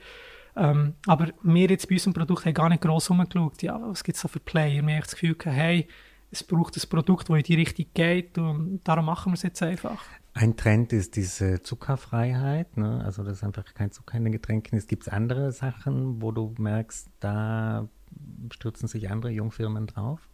Ähm, 0.56 0.96
aber 1.06 1.28
wir 1.42 1.70
jetzt 1.70 1.88
bei 1.88 1.94
unserem 1.94 2.12
Produkt 2.12 2.44
haben 2.44 2.52
gar 2.52 2.68
nicht 2.68 2.82
gross 2.82 3.08
umgeschaut, 3.08 3.62
ja, 3.62 3.80
was 3.80 4.04
gibt 4.04 4.16
es 4.16 4.22
da 4.22 4.28
für 4.28 4.40
Player. 4.40 4.86
Wir 4.86 4.94
haben 4.94 5.00
das 5.00 5.12
Gefühl 5.12 5.36
hey, 5.44 5.88
es 6.32 6.42
braucht 6.42 6.76
ein 6.76 6.88
Produkt, 6.88 7.28
das 7.28 7.36
in 7.36 7.42
die 7.42 7.54
Richtung 7.54 7.86
geht 7.92 8.38
und 8.38 8.80
darum 8.84 9.04
machen 9.04 9.32
wir 9.32 9.34
es 9.34 9.42
jetzt 9.42 9.62
einfach. 9.62 10.02
Ein 10.32 10.56
Trend 10.56 10.92
ist 10.94 11.14
diese 11.16 11.62
Zuckerfreiheit, 11.62 12.78
ne? 12.78 13.02
also 13.04 13.22
dass 13.22 13.44
einfach 13.44 13.64
kein 13.74 13.92
Zucker 13.92 14.16
in 14.16 14.24
den 14.24 14.32
Getränken 14.32 14.78
ist. 14.78 14.88
Gibt 14.88 15.02
es 15.02 15.08
andere 15.12 15.52
Sachen, 15.52 16.22
wo 16.22 16.32
du 16.32 16.54
merkst, 16.56 17.10
da 17.20 17.86
stürzen 18.50 18.88
sich 18.88 19.10
andere 19.10 19.30
Jungfirmen 19.30 19.86
drauf? 19.86 20.26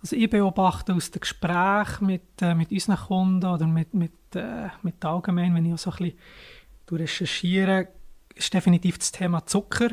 Also 0.00 0.16
ich 0.16 0.30
beobachte 0.30 0.94
aus 0.94 1.10
den 1.10 1.20
Gesprächen 1.20 2.06
mit, 2.06 2.40
äh, 2.40 2.54
mit 2.54 2.70
unseren 2.70 2.96
Kunden 2.96 3.44
oder 3.44 3.66
mit, 3.66 3.92
mit, 3.92 4.12
äh, 4.34 4.68
mit 4.82 5.04
allgemein, 5.04 5.54
wenn 5.54 5.66
ich 5.66 5.74
auch 5.74 5.78
so 5.78 5.90
ein 5.90 5.96
bisschen 5.96 6.18
recherchiere, 6.90 7.88
ist 8.34 8.54
definitiv 8.54 8.98
das 8.98 9.12
Thema 9.12 9.44
Zucker 9.44 9.90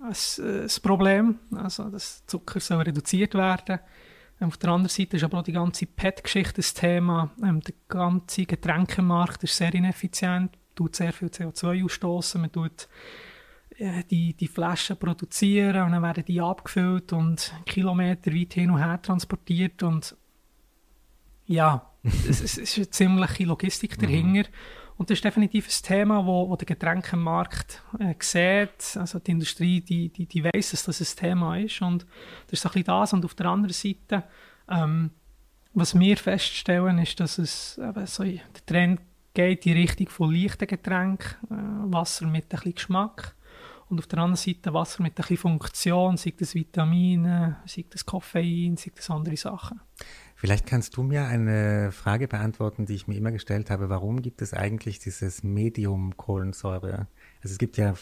ein, 0.00 0.44
äh, 0.44 0.62
ein 0.62 0.82
Problem. 0.82 1.38
Also, 1.54 1.84
dass 1.84 2.24
Zucker 2.26 2.60
soll 2.60 2.82
reduziert 2.82 3.34
werden 3.34 3.80
ähm, 4.40 4.48
Auf 4.48 4.56
der 4.56 4.70
anderen 4.70 4.88
Seite 4.88 5.16
ist 5.16 5.24
aber 5.24 5.38
auch 5.38 5.44
die 5.44 5.52
ganze 5.52 5.86
PET-Geschichte 5.86 6.56
das 6.56 6.74
Thema. 6.74 7.30
Ähm, 7.42 7.60
der 7.60 7.74
ganze 7.88 8.46
Getränkemarkt 8.46 9.44
ist 9.44 9.56
sehr 9.56 9.74
ineffizient, 9.74 10.56
tut 10.74 10.96
sehr 10.96 11.12
viel 11.12 11.28
CO2 11.28 11.84
ausstoßen. 11.84 12.40
Man 12.40 12.52
tut 12.52 12.88
äh, 13.78 14.04
die, 14.10 14.34
die 14.34 14.48
Flaschen 14.48 14.96
produzieren 14.96 15.84
und 15.84 15.92
dann 15.92 16.02
werden 16.02 16.24
die 16.24 16.40
abgefüllt 16.40 17.12
und 17.12 17.52
Kilometer 17.66 18.32
weit 18.32 18.54
hin 18.54 18.70
und 18.70 18.78
her 18.78 19.00
transportiert 19.00 19.82
und 19.82 20.16
ja, 21.46 21.90
es, 22.02 22.40
es 22.40 22.58
ist 22.58 22.76
eine 22.76 22.90
ziemliche 22.90 23.44
Logistik 23.44 23.98
dahinter. 23.98 24.48
Und 24.98 25.08
das 25.08 25.18
ist 25.18 25.24
definitiv 25.24 25.68
ein 25.68 25.84
Thema, 25.84 26.26
wo, 26.26 26.50
wo 26.50 26.56
der 26.56 26.66
Getränkemarkt 26.66 27.82
äh, 28.00 28.14
sieht. 28.18 28.96
Also 28.96 29.20
die 29.20 29.30
Industrie, 29.30 29.80
die, 29.80 30.08
die, 30.08 30.26
die 30.26 30.44
weiss, 30.44 30.72
dass 30.72 30.82
das 30.82 31.00
ein 31.00 31.16
Thema 31.16 31.56
ist. 31.56 31.80
Und 31.80 32.04
das 32.48 32.58
ist 32.58 32.66
ein 32.66 32.72
bisschen 32.72 32.84
das. 32.84 33.12
Und 33.12 33.24
auf 33.24 33.34
der 33.34 33.46
anderen 33.46 33.72
Seite, 33.72 34.24
ähm, 34.68 35.10
was 35.72 35.96
wir 35.96 36.16
feststellen, 36.16 36.98
ist, 36.98 37.20
dass 37.20 37.38
es 37.38 37.78
eben 37.78 38.06
so, 38.06 38.24
der 38.24 38.42
Trend 38.66 39.00
geht 39.34 39.64
in 39.66 39.72
die 39.72 39.80
Richtung 39.80 40.08
von 40.08 40.34
leichten 40.34 40.66
Getränken, 40.66 41.36
äh, 41.48 41.92
Wasser 41.92 42.26
mit 42.26 42.46
ein 42.46 42.48
bisschen 42.48 42.74
Geschmack. 42.74 43.36
Und 43.88 44.00
auf 44.00 44.08
der 44.08 44.18
anderen 44.18 44.36
Seite 44.36 44.74
Wasser 44.74 45.04
mit 45.04 45.12
ein 45.12 45.14
bisschen 45.14 45.36
Funktion, 45.36 46.16
sei 46.16 46.34
das 46.36 46.56
Vitamine, 46.56 47.58
sei 47.66 47.84
das 47.88 48.04
Koffein, 48.04 48.76
sei 48.76 48.90
das 48.94 49.08
andere 49.10 49.36
Sachen. 49.36 49.80
Vielleicht 50.40 50.66
kannst 50.66 50.96
du 50.96 51.02
mir 51.02 51.24
eine 51.24 51.90
Frage 51.90 52.28
beantworten, 52.28 52.86
die 52.86 52.94
ich 52.94 53.08
mir 53.08 53.16
immer 53.16 53.32
gestellt 53.32 53.70
habe. 53.70 53.88
Warum 53.88 54.22
gibt 54.22 54.40
es 54.40 54.54
eigentlich 54.54 55.00
dieses 55.00 55.42
Medium 55.42 56.16
Kohlensäure? 56.16 57.08
Also 57.42 57.52
es 57.52 57.58
gibt 57.58 57.76
ja 57.76 57.94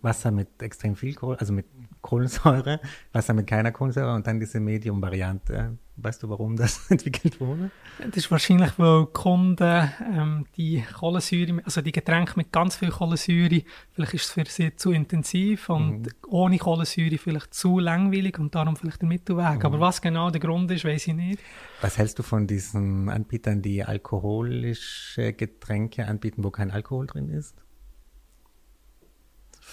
Wasser 0.00 0.30
mit 0.30 0.62
extrem 0.62 0.94
viel 0.96 1.14
Kohl, 1.14 1.36
also 1.36 1.52
mit 1.52 1.66
Kohlensäure, 2.00 2.80
Wasser 3.12 3.34
mit 3.34 3.46
keiner 3.46 3.72
Kohlensäure 3.72 4.14
und 4.14 4.26
dann 4.26 4.38
diese 4.38 4.60
Medium-Variante. 4.60 5.76
Weißt 5.96 6.22
du, 6.22 6.28
warum 6.28 6.54
das 6.56 6.88
entwickelt 6.90 7.40
wurde? 7.40 7.72
Das 7.98 8.16
ist 8.16 8.30
wahrscheinlich, 8.30 8.78
weil 8.78 9.06
Kunden 9.06 9.90
ähm, 10.14 10.46
die 10.56 10.84
Kohlensäure, 10.98 11.60
also 11.64 11.80
die 11.80 11.90
Getränke 11.90 12.34
mit 12.36 12.52
ganz 12.52 12.76
viel 12.76 12.90
Kohlensäure, 12.90 13.62
vielleicht 13.92 14.14
ist 14.14 14.26
es 14.26 14.30
für 14.30 14.44
sie 14.46 14.76
zu 14.76 14.92
intensiv 14.92 15.68
und 15.68 16.02
mhm. 16.02 16.08
ohne 16.28 16.58
Kohlensäure 16.58 17.18
vielleicht 17.18 17.52
zu 17.52 17.80
langweilig 17.80 18.38
und 18.38 18.54
darum 18.54 18.76
vielleicht 18.76 19.02
der 19.02 19.08
Mittelweg. 19.08 19.58
Mhm. 19.58 19.66
Aber 19.66 19.80
was 19.80 20.00
genau 20.00 20.30
der 20.30 20.40
Grund 20.40 20.70
ist, 20.70 20.84
weiß 20.84 21.08
ich 21.08 21.14
nicht. 21.14 21.40
Was 21.80 21.98
hältst 21.98 22.18
du 22.20 22.22
von 22.22 22.46
diesen 22.46 23.08
Anbietern, 23.08 23.60
die 23.60 23.82
alkoholische 23.82 25.32
Getränke 25.32 26.06
anbieten, 26.06 26.44
wo 26.44 26.50
kein 26.50 26.70
Alkohol 26.70 27.08
drin 27.08 27.28
ist? 27.28 27.56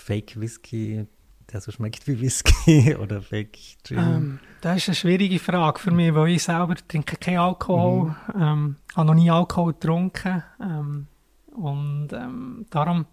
Fake 0.06 0.40
Whisky, 0.40 1.08
der 1.52 1.62
so 1.62 1.72
schmeckt 1.72 2.08
wie 2.08 2.22
Whisky 2.22 2.96
oder 3.02 3.24
Fake 3.24 3.58
Gin? 3.84 3.98
Ähm, 3.98 4.40
das 4.62 4.78
ist 4.78 4.90
eine 4.90 4.96
schwierige 4.96 5.40
Frage 5.40 5.80
für 5.80 5.90
mich, 5.90 6.14
weil 6.14 6.30
ich 6.30 6.44
selber 6.44 6.76
trinke 6.76 7.18
keinen 7.18 7.40
Alkohol, 7.40 8.16
mhm. 8.34 8.42
ähm, 8.42 8.76
habe 8.96 9.08
noch 9.08 9.16
nie 9.16 9.32
Alkohol 9.32 9.74
getrunken 9.74 10.44
ähm, 10.62 11.08
und 11.56 12.10
ähm, 12.14 12.68
darum... 12.70 13.08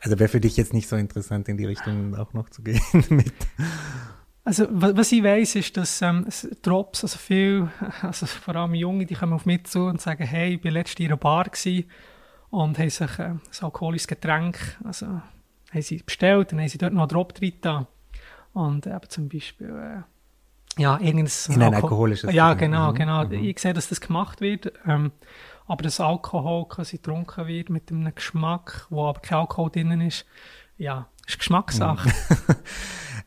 Also 0.00 0.18
wäre 0.18 0.30
für 0.30 0.40
dich 0.40 0.56
jetzt 0.56 0.72
nicht 0.72 0.88
so 0.88 0.96
interessant, 0.96 1.46
in 1.50 1.58
die 1.58 1.66
Richtung 1.66 2.14
auch 2.16 2.32
noch 2.32 2.48
zu 2.48 2.62
gehen 2.62 2.80
mit... 3.10 3.34
Also 4.42 4.66
was 4.70 5.12
ich 5.12 5.22
weiß 5.22 5.56
ist, 5.56 5.76
dass 5.76 6.00
ähm, 6.00 6.26
Drops, 6.62 7.04
also 7.04 7.18
viel, 7.18 7.68
also 8.00 8.24
vor 8.24 8.56
allem 8.56 8.72
Junge, 8.72 9.04
die 9.04 9.14
kommen 9.14 9.34
auf 9.34 9.44
mich 9.44 9.64
zu 9.64 9.80
und 9.80 10.00
sagen, 10.00 10.24
hey, 10.24 10.54
ich 10.54 10.64
war 10.64 10.70
letztes 10.70 11.00
in 11.00 11.08
einer 11.08 11.18
Bar 11.18 11.50
und 12.48 12.78
haben 12.78 12.90
sich 12.90 13.18
äh, 13.18 13.24
ein 13.24 13.40
alkoholisches 13.60 14.08
Getränk, 14.08 14.78
also 14.82 15.20
haben 15.70 15.82
sie 15.82 15.98
bestellt, 15.98 16.52
dann 16.52 16.60
haben 16.60 16.68
sie 16.68 16.78
dort 16.78 16.92
noch 16.92 17.02
einen 17.02 17.08
Drop 17.08 17.34
drin 17.34 17.86
Und 18.52 18.86
eben 18.86 19.08
zum 19.08 19.28
Beispiel, 19.28 19.68
äh, 19.68 20.80
ja, 20.80 20.98
irgendein... 21.00 21.32
In 21.48 21.62
ein 21.62 21.74
alkoholisches 21.74 22.32
Ja, 22.32 22.54
genau, 22.54 22.92
mhm. 22.92 22.94
genau. 22.96 23.24
Mhm. 23.26 23.32
Ich 23.44 23.58
sehe, 23.58 23.74
dass 23.74 23.88
das 23.88 24.00
gemacht 24.00 24.40
wird. 24.40 24.72
Ähm, 24.86 25.12
aber 25.66 25.82
das 25.84 26.00
Alkohol 26.00 26.66
quasi 26.68 26.96
getrunken 26.96 27.46
wird 27.46 27.70
mit 27.70 27.90
einem 27.90 28.12
Geschmack, 28.14 28.86
wo 28.90 29.06
aber 29.06 29.20
kein 29.20 29.38
Alkohol 29.38 29.70
drin 29.70 30.00
ist, 30.00 30.26
ja, 30.78 31.08
ist 31.26 31.38
Geschmackssache. 31.38 32.08
Mhm. 32.08 32.54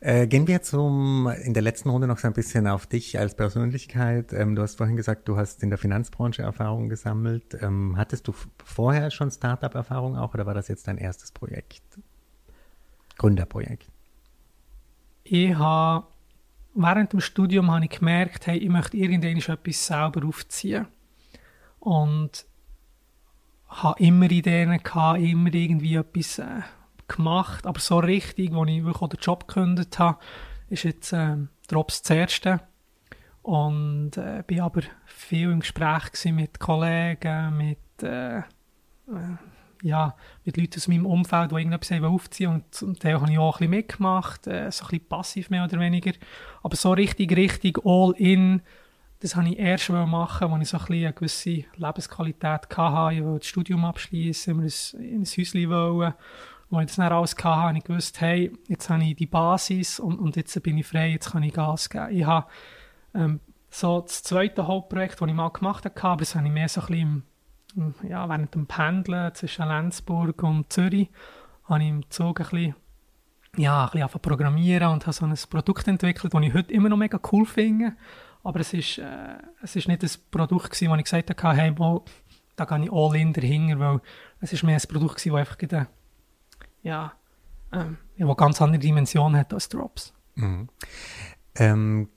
äh, 0.00 0.26
gehen 0.26 0.46
wir 0.46 0.60
zum, 0.60 1.28
in 1.42 1.54
der 1.54 1.62
letzten 1.62 1.88
Runde 1.88 2.06
noch 2.06 2.18
so 2.18 2.26
ein 2.26 2.34
bisschen 2.34 2.66
auf 2.66 2.86
dich 2.86 3.18
als 3.18 3.34
Persönlichkeit. 3.34 4.32
Ähm, 4.34 4.56
du 4.56 4.62
hast 4.62 4.76
vorhin 4.76 4.96
gesagt, 4.96 5.28
du 5.28 5.38
hast 5.38 5.62
in 5.62 5.70
der 5.70 5.78
Finanzbranche 5.78 6.42
Erfahrungen 6.42 6.90
gesammelt. 6.90 7.56
Ähm, 7.62 7.96
hattest 7.96 8.28
du 8.28 8.34
vorher 8.62 9.10
schon 9.10 9.30
Startup-Erfahrung 9.30 10.18
auch 10.18 10.34
oder 10.34 10.44
war 10.44 10.54
das 10.54 10.68
jetzt 10.68 10.86
dein 10.86 10.98
erstes 10.98 11.32
Projekt? 11.32 11.82
Gründerprojekt? 13.16 13.90
Ich 15.24 15.54
habe 15.54 16.06
während 16.74 17.12
dem 17.12 17.20
Studium 17.20 17.70
habe 17.70 17.84
ich 17.84 17.98
gemerkt, 17.98 18.46
hey, 18.46 18.58
ich 18.58 18.68
möchte 18.68 18.96
irgendwann 18.96 19.36
etwas 19.36 19.86
selber 19.86 20.26
aufziehen. 20.26 20.86
Und 21.78 22.46
habe 23.68 24.02
immer 24.02 24.30
Ideen 24.30 24.82
gehabt, 24.82 25.20
immer 25.20 25.52
irgendwie 25.52 25.96
etwas 25.96 26.38
äh, 26.38 26.62
gemacht, 27.08 27.66
aber 27.66 27.80
so 27.80 27.98
richtig, 27.98 28.52
wo 28.52 28.64
ich 28.64 28.84
wirklich 28.84 29.10
den 29.10 29.20
Job 29.20 29.48
gekündigt 29.48 29.98
habe, 29.98 30.18
ist 30.68 30.84
jetzt 30.84 31.12
äh, 31.12 31.36
Drops 31.68 32.02
das 32.02 32.10
erste. 32.10 32.60
Und 33.42 34.16
äh, 34.16 34.42
bin 34.46 34.60
aber 34.60 34.82
viel 35.04 35.50
im 35.50 35.60
Gespräch 35.60 36.24
mit 36.32 36.58
Kollegen, 36.60 37.56
mit 37.56 38.02
äh, 38.02 38.38
äh 38.38 38.42
ja, 39.84 40.16
mit 40.44 40.56
Leuten 40.56 40.76
aus 40.76 40.88
meinem 40.88 41.06
Umfeld, 41.06 41.50
die 41.50 41.56
irgendetwas 41.56 42.02
aufziehen 42.02 42.50
und, 42.50 42.82
und 42.82 43.04
da 43.04 43.20
habe 43.20 43.30
ich 43.30 43.38
auch 43.38 43.56
ein 43.56 43.58
bisschen 43.58 43.70
mitgemacht, 43.70 44.46
äh, 44.46 44.70
so 44.72 44.84
ein 44.84 44.88
bisschen 44.88 45.08
passiv 45.08 45.50
mehr 45.50 45.64
oder 45.64 45.78
weniger. 45.78 46.12
Aber 46.62 46.74
so 46.74 46.92
richtig, 46.92 47.36
richtig 47.36 47.78
all 47.84 48.14
in, 48.16 48.62
das 49.20 49.36
habe 49.36 49.48
ich 49.48 49.58
erst 49.58 49.90
machen, 49.90 50.52
als 50.52 50.62
ich 50.62 50.68
so 50.68 50.78
ein 50.78 50.86
bisschen 50.86 51.04
eine 51.04 51.12
gewisse 51.12 51.64
Lebensqualität 51.76 52.76
hatte. 52.76 53.14
Ich 53.14 53.22
wollte 53.22 53.38
das 53.38 53.46
Studium 53.46 53.84
abschließen, 53.84 54.56
wir 54.62 55.00
in 55.00 55.20
ein 55.20 55.26
Häuschen 55.26 55.70
wollen. 55.70 56.14
Als 56.70 56.80
ich 56.80 56.86
das 56.86 56.96
dann 56.96 57.12
alles 57.12 57.36
hatte, 57.36 57.44
habe 57.44 57.78
ich 57.78 57.84
gewusst, 57.84 58.20
hey, 58.20 58.52
jetzt 58.68 58.88
habe 58.88 59.04
ich 59.04 59.16
die 59.16 59.26
Basis 59.26 60.00
und, 60.00 60.18
und 60.18 60.34
jetzt 60.36 60.60
bin 60.62 60.78
ich 60.78 60.86
frei, 60.86 61.10
jetzt 61.10 61.30
kann 61.30 61.42
ich 61.42 61.52
Gas 61.52 61.90
geben. 61.90 62.08
Ich 62.10 62.24
habe 62.24 62.46
ähm, 63.14 63.40
so 63.70 64.00
das 64.00 64.22
zweite 64.22 64.66
Hauptprojekt, 64.66 65.20
das 65.20 65.28
ich 65.28 65.34
mal 65.34 65.50
gemacht 65.50 65.84
habe, 65.84 66.20
das 66.20 66.34
habe 66.34 66.46
ich 66.46 66.52
mehr 66.52 66.68
so 66.68 66.80
ein 66.80 66.86
bisschen 66.86 67.02
im 67.02 67.22
ja, 68.08 68.28
während 68.28 68.54
dem 68.54 68.66
Pendeln 68.66 69.34
zwischen 69.34 69.66
Lenzburg 69.66 70.42
und 70.42 70.72
Zürich 70.72 71.10
habe 71.64 71.82
ich 71.82 71.88
im 71.88 72.10
Zug 72.10 72.40
ein 72.40 72.46
bisschen, 72.48 72.74
ja, 73.56 73.86
ein 73.86 74.00
bisschen 74.00 74.20
programmieren 74.20 74.88
und 74.88 75.06
habe 75.06 75.12
so 75.12 75.24
ein 75.24 75.34
Produkt 75.50 75.88
entwickelt, 75.88 76.32
das 76.32 76.42
ich 76.42 76.54
heute 76.54 76.72
immer 76.72 76.88
noch 76.88 76.96
mega 76.96 77.18
cool 77.32 77.46
finde. 77.46 77.94
Aber 78.42 78.60
es 78.60 78.74
ist, 78.74 78.98
äh, 78.98 79.38
es 79.62 79.74
ist 79.74 79.88
nicht 79.88 80.02
ein 80.02 80.10
Produkt 80.30 80.70
gewesen, 80.70 80.90
wo 80.90 80.94
ich 80.96 81.04
gesagt 81.04 81.42
habe, 81.42 81.56
hey, 81.56 81.72
wo, 81.76 82.04
da 82.56 82.64
gehe 82.66 82.84
ich 82.84 82.92
all 82.92 83.16
in 83.16 83.32
dahinter, 83.32 83.78
weil 83.78 84.00
es 84.40 84.52
ist 84.52 84.62
mehr 84.62 84.76
ein 84.76 84.88
Produkt 84.88 85.16
gewesen, 85.16 85.32
das 85.32 85.40
einfach 85.40 85.58
eine, 85.58 85.88
ja, 86.82 87.12
ähm, 87.72 87.96
ja, 88.16 88.26
wo 88.26 88.34
ganz 88.34 88.60
andere 88.60 88.78
Dimensionen 88.78 89.40
hat 89.40 89.52
als 89.54 89.68
Drops. 89.68 90.12
Mhm. 90.34 90.68
Ähm, 91.56 92.08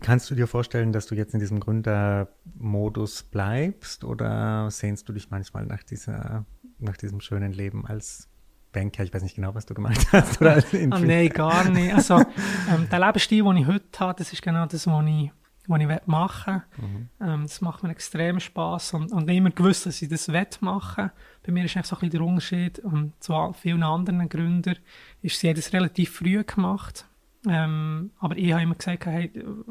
kannst 0.00 0.30
du 0.30 0.34
dir 0.34 0.46
vorstellen, 0.46 0.92
dass 0.92 1.06
du 1.06 1.14
jetzt 1.14 1.34
in 1.34 1.40
diesem 1.40 1.58
Gründermodus 1.58 3.24
bleibst 3.24 4.04
oder 4.04 4.70
sehnst 4.70 5.08
du 5.08 5.12
dich 5.12 5.30
manchmal 5.30 5.66
nach 5.66 5.82
dieser, 5.82 6.46
nach 6.78 6.96
diesem 6.96 7.20
schönen 7.20 7.52
Leben 7.52 7.86
als 7.86 8.28
Banker? 8.70 9.02
Ich 9.02 9.12
weiß 9.12 9.22
nicht 9.22 9.34
genau, 9.34 9.54
was 9.54 9.66
du 9.66 9.74
gemeint 9.74 10.06
hast. 10.12 10.40
Oder 10.40 10.62
ah, 10.90 10.98
nein, 11.00 11.28
gar 11.30 11.68
nicht. 11.68 11.92
Also, 11.94 12.18
ähm, 12.70 12.88
der 12.90 13.00
Lebensstil, 13.00 13.42
den 13.42 13.56
ich 13.56 13.66
heute 13.66 13.98
habe, 13.98 14.18
das 14.18 14.32
ist 14.32 14.42
genau 14.42 14.66
das, 14.66 14.86
was 14.86 15.06
ich 15.06 15.32
was 15.68 15.80
ich 15.80 16.06
machen 16.06 16.62
will. 16.76 16.88
Mhm. 16.88 17.08
Ähm, 17.20 17.42
das 17.42 17.60
macht 17.60 17.82
mir 17.82 17.90
extrem 17.90 18.40
Spass 18.40 18.94
und, 18.94 19.12
und 19.12 19.28
immer 19.28 19.50
gewusst, 19.50 19.86
dass 19.86 20.02
ich 20.02 20.08
das 20.08 20.28
machen 20.60 21.10
Bei 21.44 21.52
mir 21.52 21.64
ist 21.64 21.76
eigentlich 21.76 21.86
so 21.86 21.96
ein 21.96 22.00
bisschen 22.00 22.10
der 22.10 22.20
Unterschied 22.22 22.78
und 22.80 23.12
zu 23.20 23.52
vielen 23.52 23.82
anderen 23.82 24.28
Gründern 24.28 24.76
ist 25.22 25.38
sie 25.38 25.54
das 25.54 25.72
relativ 25.72 26.16
früh 26.16 26.42
gemacht. 26.42 27.06
Ähm, 27.48 28.10
aber 28.18 28.36
ich 28.36 28.52
habe 28.52 28.62
immer 28.62 28.74
gesagt, 28.74 29.06
hey, 29.06 29.30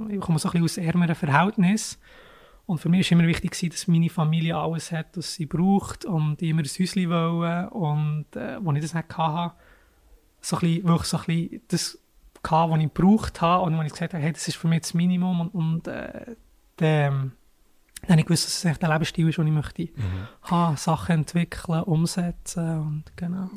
ich 0.09 0.19
komme 0.19 0.39
so 0.39 0.49
ein 0.49 0.61
bisschen 0.61 0.63
aus 0.63 0.77
ärmeren 0.77 1.15
Verhältnissen 1.15 1.99
und 2.65 2.79
für 2.79 2.89
mich 2.89 3.09
war 3.09 3.17
immer 3.19 3.27
wichtig, 3.27 3.69
dass 3.69 3.87
meine 3.87 4.09
Familie 4.09 4.57
alles 4.57 4.91
hat, 4.91 5.17
was 5.17 5.35
sie 5.35 5.45
braucht 5.45 6.05
und 6.05 6.41
immer 6.41 6.61
ein 6.61 6.65
Häuschen 6.65 7.09
wollen 7.09 7.67
und 7.69 8.25
äh, 8.35 8.59
als 8.63 8.75
ich 8.75 8.81
das 8.81 8.93
nicht 8.93 9.17
hatte, 9.17 9.55
so 10.41 10.57
ein 10.57 10.59
bisschen, 10.59 10.87
wirklich 10.87 11.07
so 11.07 11.17
ein 11.17 11.23
bisschen 11.25 11.61
das 11.67 11.99
gehabt, 12.43 12.71
was 12.71 12.79
ich 12.79 12.93
gebraucht 12.93 13.41
habe. 13.41 13.63
Und 13.63 13.77
wo 13.77 13.81
ich 13.81 13.91
gesagt 13.91 14.13
habe, 14.13 14.23
hey, 14.23 14.33
das 14.33 14.47
ist 14.47 14.57
für 14.57 14.67
mich 14.67 14.81
das 14.81 14.93
Minimum. 14.93 15.41
Und, 15.41 15.53
und 15.53 15.87
äh, 15.87 16.35
dann, 16.77 17.33
dann 18.01 18.11
habe 18.11 18.21
ich 18.21 18.25
gewusst, 18.25 18.45
dass 18.45 18.65
es 18.65 18.79
der 18.79 18.89
Lebensstil 18.89 19.29
ist, 19.29 19.37
den 19.37 19.47
ich 19.47 19.53
möchte 19.53 19.83
mhm. 19.83 20.27
haben, 20.41 20.77
Sachen 20.77 21.19
entwickeln, 21.19 21.83
umsetzen 21.83 22.79
und 22.79 23.03
genau. 23.15 23.49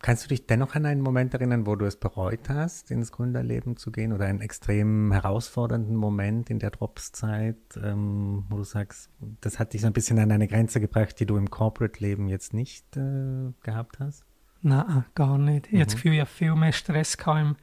Kannst 0.00 0.24
du 0.24 0.28
dich 0.28 0.46
dennoch 0.46 0.74
an 0.74 0.86
einen 0.86 1.02
Moment 1.02 1.34
erinnern, 1.34 1.66
wo 1.66 1.76
du 1.76 1.84
es 1.84 1.96
bereut 1.96 2.48
hast, 2.48 2.90
ins 2.90 3.12
Gründerleben 3.12 3.76
zu 3.76 3.92
gehen 3.92 4.12
oder 4.12 4.24
einen 4.24 4.40
extrem 4.40 5.12
herausfordernden 5.12 5.96
Moment 5.96 6.48
in 6.48 6.58
der 6.58 6.70
Drops-Zeit, 6.70 7.56
ähm, 7.82 8.44
wo 8.48 8.58
du 8.58 8.64
sagst, 8.64 9.10
das 9.40 9.58
hat 9.58 9.74
dich 9.74 9.82
so 9.82 9.86
ein 9.86 9.92
bisschen 9.92 10.18
an 10.18 10.32
eine 10.32 10.48
Grenze 10.48 10.80
gebracht, 10.80 11.20
die 11.20 11.26
du 11.26 11.36
im 11.36 11.50
Corporate-Leben 11.50 12.28
jetzt 12.28 12.54
nicht 12.54 12.96
äh, 12.96 13.52
gehabt 13.62 14.00
hast? 14.00 14.24
Nein, 14.62 15.04
gar 15.14 15.38
nicht. 15.38 15.66
Ich 15.66 15.72
mhm. 15.72 15.76
habe 15.78 15.86
das 15.86 15.94
Gefühl, 15.94 16.12
ich 16.14 16.20
habe 16.20 16.30
viel 16.30 16.54
mehr 16.54 16.72
Stress 16.72 17.16
im 17.26 17.56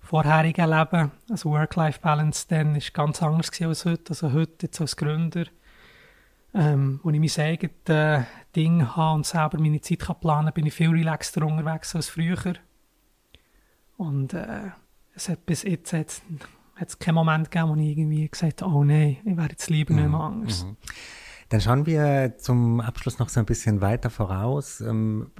vorherigen 0.00 0.70
Leben. 0.70 1.10
Also 1.30 1.50
Work-Life-Balance 1.50 2.46
dann 2.48 2.74
ist 2.74 2.94
ganz 2.94 3.22
anders 3.22 3.50
als 3.60 3.84
heute. 3.84 4.10
Also 4.10 4.32
heute 4.32 4.66
jetzt 4.66 4.80
als 4.80 4.96
Gründer, 4.96 5.44
ähm, 6.54 7.00
wo 7.02 7.10
ich 7.10 7.20
mein 7.20 7.46
eigenes 7.46 7.88
äh, 7.88 8.22
Ding 8.56 8.96
habe 8.96 9.16
und 9.16 9.26
selber 9.26 9.58
meine 9.58 9.80
Zeit 9.80 10.00
kann 10.00 10.20
planen 10.20 10.46
kann, 10.46 10.54
bin 10.54 10.66
ich 10.66 10.74
viel 10.74 10.90
relaxter 10.90 11.44
unterwegs 11.46 11.94
als 11.94 12.08
früher. 12.08 12.54
Und 13.96 14.32
äh, 14.34 14.70
es 15.14 15.28
hat 15.28 15.44
bis 15.46 15.62
jetzt 15.64 15.92
hat 15.92 16.22
es 16.86 16.98
keinen 16.98 17.16
Moment 17.16 17.50
gegeben, 17.50 17.70
wo 17.70 17.74
ich 17.74 17.88
irgendwie 17.88 18.28
gesagt 18.28 18.62
habe, 18.62 18.72
oh 18.72 18.84
nein, 18.84 19.18
ich 19.24 19.36
wäre 19.36 19.48
jetzt 19.50 19.68
lieber 19.68 19.92
mhm. 19.92 20.00
nicht 20.00 20.10
mehr 20.10 20.20
anders. 20.20 20.64
Mhm. 20.64 20.76
Dann 21.48 21.60
schauen 21.60 21.86
wir 21.86 22.36
zum 22.38 22.80
Abschluss 22.80 23.18
noch 23.18 23.28
so 23.28 23.40
ein 23.40 23.46
bisschen 23.46 23.80
weiter 23.80 24.10
voraus. 24.10 24.80
Ähm, 24.80 25.30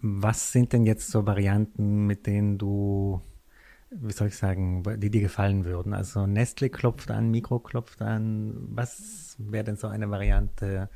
was 0.00 0.52
sind 0.52 0.72
denn 0.72 0.84
jetzt 0.84 1.10
so 1.10 1.26
Varianten, 1.26 2.06
mit 2.06 2.26
denen 2.26 2.58
du 2.58 3.22
wie 4.00 4.12
soll 4.12 4.28
ich 4.28 4.36
sagen, 4.36 4.82
die 4.98 5.10
dir 5.10 5.20
gefallen 5.20 5.64
würden? 5.64 5.94
Also 5.94 6.26
Nestle 6.26 6.70
klopft 6.70 7.10
an, 7.10 7.30
Mikro 7.30 7.58
klopft 7.58 8.02
an. 8.02 8.54
Was 8.70 9.36
wäre 9.38 9.64
denn 9.64 9.76
so 9.76 9.86
eine 9.86 10.10
Variante, 10.10 10.88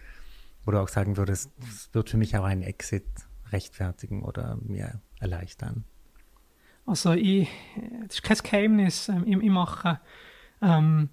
wo 0.64 0.72
du 0.72 0.78
auch 0.78 0.88
sagen 0.88 1.16
würdest, 1.16 1.50
es 1.60 1.92
wird 1.92 2.10
für 2.10 2.16
mich 2.16 2.36
auch 2.36 2.44
einen 2.44 2.62
Exit 2.62 3.06
rechtfertigen 3.50 4.22
oder 4.22 4.58
mir 4.62 5.00
erleichtern? 5.20 5.84
Also 6.86 7.12
ich, 7.12 7.48
das 8.06 8.16
ist 8.16 8.22
kein 8.22 8.38
Geheimnis. 8.38 9.08
Ähm, 9.08 9.24
ich, 9.26 9.36
ich 9.36 9.50
mache, 9.50 10.00
ähm, 10.62 11.10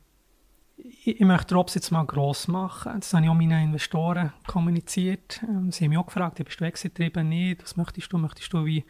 ich, 0.77 1.19
ich, 1.19 1.25
möchte 1.25 1.53
Drops 1.53 1.75
jetzt 1.75 1.91
mal 1.91 2.05
gross 2.05 2.47
machen. 2.47 2.99
Das 2.99 3.13
habe 3.13 3.25
ich 3.25 3.29
auch 3.29 3.35
meinen 3.35 3.63
Investoren 3.63 4.31
kommuniziert. 4.47 5.41
Ähm, 5.43 5.71
sie 5.71 5.83
haben 5.83 5.89
mich 5.89 5.99
auch 5.99 6.05
gefragt, 6.05 6.41
bist 6.43 6.59
du 6.59 6.65
Exit-Trieben? 6.65 7.27
Nicht. 7.27 7.61
Was 7.61 7.75
möchtest 7.75 8.11
du? 8.11 8.17
Möchtest 8.17 8.53
du 8.53 8.65
wie 8.65 8.85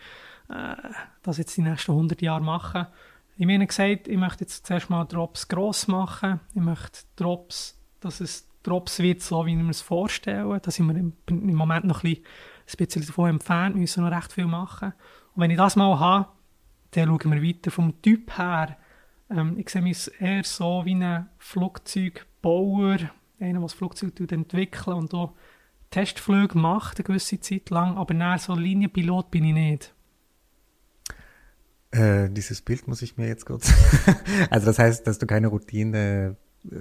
äh, 0.50 0.76
das 1.24 1.38
jetzt 1.38 1.56
die 1.58 1.62
nächsten 1.62 1.92
100 1.92 2.22
Jahre 2.22 2.44
machen. 2.44 2.88
Ich 3.38 3.48
ihnen 3.48 3.68
gesagt, 3.68 4.08
ich 4.08 4.18
möchte 4.18 4.46
jetzt 4.46 4.66
zuerst 4.66 4.90
mal 4.90 5.06
Drops 5.06 5.48
gross 5.48 5.88
machen. 5.88 6.40
Ich 6.54 6.62
möchte 6.62 7.00
Drops, 7.16 7.78
dass 8.00 8.22
es 8.22 8.48
Drops 8.64 9.00
wird, 9.00 9.22
so 9.22 9.46
wie 9.46 9.52
ich 9.52 9.58
mir 9.58 9.70
es 9.70 9.82
vorstelle. 9.82 10.60
Da 10.60 10.72
sind 10.72 10.88
wir 10.88 10.96
im, 10.96 11.14
im 11.28 11.56
Moment 11.56 11.86
noch 11.86 12.04
ein 12.04 12.18
bisschen, 12.66 13.06
davon 13.06 13.30
entfernt, 13.30 13.76
müssen 13.76 14.04
noch 14.04 14.12
recht 14.12 14.32
viel 14.32 14.48
machen. 14.48 14.94
Und 15.34 15.42
wenn 15.42 15.52
ich 15.52 15.58
das 15.58 15.76
mal 15.76 16.00
habe, 16.00 16.30
dann 16.92 17.08
schauen 17.08 17.32
wir 17.32 17.44
weiter 17.44 17.72
vom 17.72 18.02
Typ 18.02 18.38
her. 18.38 18.78
Ähm, 19.30 19.58
ich 19.58 19.70
sehe 19.70 19.82
mich 19.82 20.10
eher 20.20 20.44
so 20.44 20.84
wie 20.86 20.96
ein 20.96 21.28
Flugzeugbauer, 21.38 22.98
einer, 23.40 23.54
der 23.54 23.62
das 23.62 23.74
Flugzeug 23.74 24.20
entwickelt 24.32 24.96
und 24.96 25.14
auch 25.14 25.34
Testflüge 25.92 26.58
macht, 26.58 26.98
eine 26.98 27.06
gewisse 27.06 27.40
Zeit 27.40 27.70
lang, 27.70 27.98
aber 27.98 28.14
nein, 28.14 28.40
so 28.40 28.56
Linienpilot 28.56 29.32
bin 29.32 29.46
ich 29.46 29.54
nicht. 29.54 29.95
Äh, 31.96 32.30
dieses 32.30 32.62
Bild 32.62 32.88
muss 32.88 33.02
ich 33.02 33.18
mir 33.18 33.28
jetzt 33.28 33.46
kurz. 33.46 33.74
also 34.50 34.66
das 34.66 34.80
heißt, 34.80 35.08
dass 35.08 35.18
du 35.18 35.26
keine 35.26 35.48
Routine. 35.48 36.36
Äh, 36.66 36.76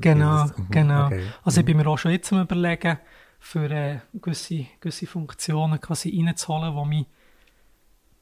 genau, 0.00 0.46
mhm, 0.46 0.66
genau. 0.70 1.06
Okay. 1.06 1.22
Also 1.42 1.60
ich 1.60 1.66
bin 1.66 1.76
mir 1.76 1.86
auch 1.86 1.98
schon 1.98 2.12
jetzt 2.12 2.32
am 2.32 2.42
überlegen, 2.42 2.98
für 3.38 3.70
äh, 3.70 3.98
gewisse, 4.14 4.66
gewisse 4.80 5.06
Funktionen 5.06 5.80
quasi 5.80 6.20
reinzuholen, 6.24 6.74
wo 6.74 6.84
mich 6.84 7.06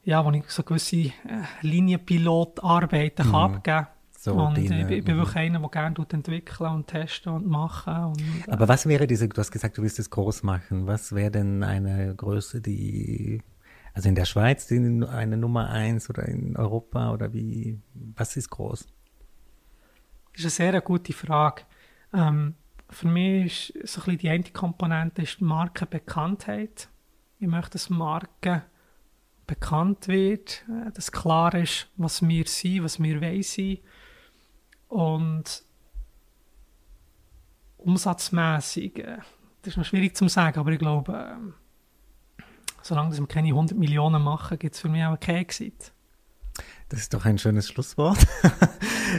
ja, 0.03 0.23
wo 0.25 0.31
ich 0.31 0.43
so 0.49 0.63
gewisse 0.63 0.97
äh, 0.97 1.11
Linienpilotarbeiten 1.61 3.27
mhm. 3.27 3.35
abgeben 3.35 3.63
kann. 3.63 3.87
So 4.19 4.33
und 4.33 4.57
Routine. 4.57 4.85
ich, 4.89 4.99
ich 4.99 5.05
bin 5.05 5.15
mhm. 5.15 5.19
wirklich 5.19 5.37
einer, 5.37 5.59
der 5.59 5.69
gerne 5.69 5.95
entwickeln 6.11 6.69
und 6.69 6.87
testen 6.87 7.33
und 7.33 7.47
machen. 7.47 8.05
Und, 8.05 8.21
äh. 8.21 8.51
Aber 8.51 8.67
was 8.67 8.85
wäre 8.85 9.07
diese, 9.07 9.27
du 9.27 9.37
hast 9.37 9.51
gesagt, 9.51 9.77
du 9.77 9.81
willst 9.81 9.99
es 9.99 10.09
groß 10.09 10.43
machen. 10.43 10.87
Was 10.87 11.13
wäre 11.13 11.31
denn 11.31 11.63
eine 11.63 12.13
Größe, 12.15 12.61
die 12.61 13.41
also 13.93 14.09
in 14.09 14.15
der 14.15 14.25
Schweiz 14.25 14.71
eine 14.71 15.37
Nummer 15.37 15.69
eins 15.69 16.09
oder 16.09 16.27
in 16.27 16.57
Europa 16.57 17.13
oder 17.13 17.33
wie, 17.33 17.79
was 17.93 18.35
ist 18.35 18.49
groß? 18.49 18.87
Das 20.33 20.45
ist 20.45 20.59
eine 20.59 20.71
sehr 20.71 20.81
gute 20.81 21.13
Frage. 21.13 21.63
Ähm, 22.11 22.55
für 22.89 23.07
mich 23.07 23.75
ist 23.75 23.93
so 23.93 24.01
ein 24.01 24.05
bisschen 24.05 24.17
die 24.19 24.29
eine 24.29 24.43
Komponente 24.43 25.21
ist 25.21 25.39
die 25.39 25.43
Markenbekanntheit. 25.43 26.89
Ich 27.39 27.47
möchte, 27.47 27.71
dass 27.71 27.89
Marke 27.89 28.63
bekannt 29.45 30.07
wird, 30.07 30.63
äh, 30.69 30.91
dass 30.91 31.11
klar 31.11 31.53
ist, 31.53 31.89
was 31.95 32.21
wir 32.27 32.47
sind, 32.47 32.83
was 32.83 33.01
wir 33.01 33.43
sein. 33.43 33.77
Und 34.87 35.63
umsatzmäßig, 37.77 38.99
äh, 38.99 39.17
das 39.61 39.73
ist 39.73 39.77
noch 39.77 39.85
schwierig 39.85 40.15
zu 40.15 40.27
sagen, 40.27 40.59
aber 40.59 40.71
ich 40.71 40.79
glaube, 40.79 41.31
ähm, 41.31 41.53
solange 42.83 43.17
wir 43.17 43.27
keine 43.27 43.49
100 43.49 43.77
Millionen 43.77 44.21
machen, 44.21 44.59
gibt 44.59 44.75
es 44.75 44.81
für 44.81 44.89
mich 44.89 45.03
auch 45.03 45.19
keinen 45.19 45.37
Exit. 45.37 45.93
Das 46.89 46.99
ist 46.99 47.13
doch 47.13 47.25
ein 47.25 47.37
schönes 47.39 47.67
Schlusswort. 47.67 48.25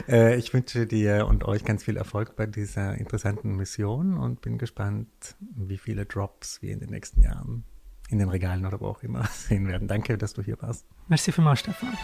Äh, 0.09 0.35
ich 0.35 0.53
wünsche 0.53 0.85
dir 0.87 1.25
und 1.25 1.45
euch 1.45 1.63
ganz 1.63 1.85
viel 1.85 1.95
Erfolg 1.95 2.35
bei 2.35 2.45
dieser 2.45 2.95
interessanten 2.95 3.55
Mission 3.55 4.17
und 4.17 4.41
bin 4.41 4.57
gespannt, 4.57 5.07
wie 5.39 5.77
viele 5.77 6.05
Drops 6.05 6.61
wir 6.61 6.73
in 6.73 6.81
den 6.81 6.89
nächsten 6.89 7.21
Jahren 7.21 7.63
in 8.09 8.19
den 8.19 8.27
Regalen 8.27 8.65
oder 8.65 8.81
wo 8.81 8.87
auch 8.87 9.03
immer 9.03 9.23
sehen 9.31 9.67
werden. 9.67 9.87
Danke, 9.87 10.17
dass 10.17 10.33
du 10.33 10.41
hier 10.41 10.61
warst. 10.61 10.85
Merci 11.07 11.31
vielmals, 11.31 11.61
Stefan. 11.61 11.97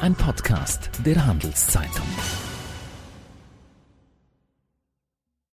Ein 0.00 0.14
Podcast 0.16 0.90
der 1.04 1.24
Handelszeitung. 1.24 2.06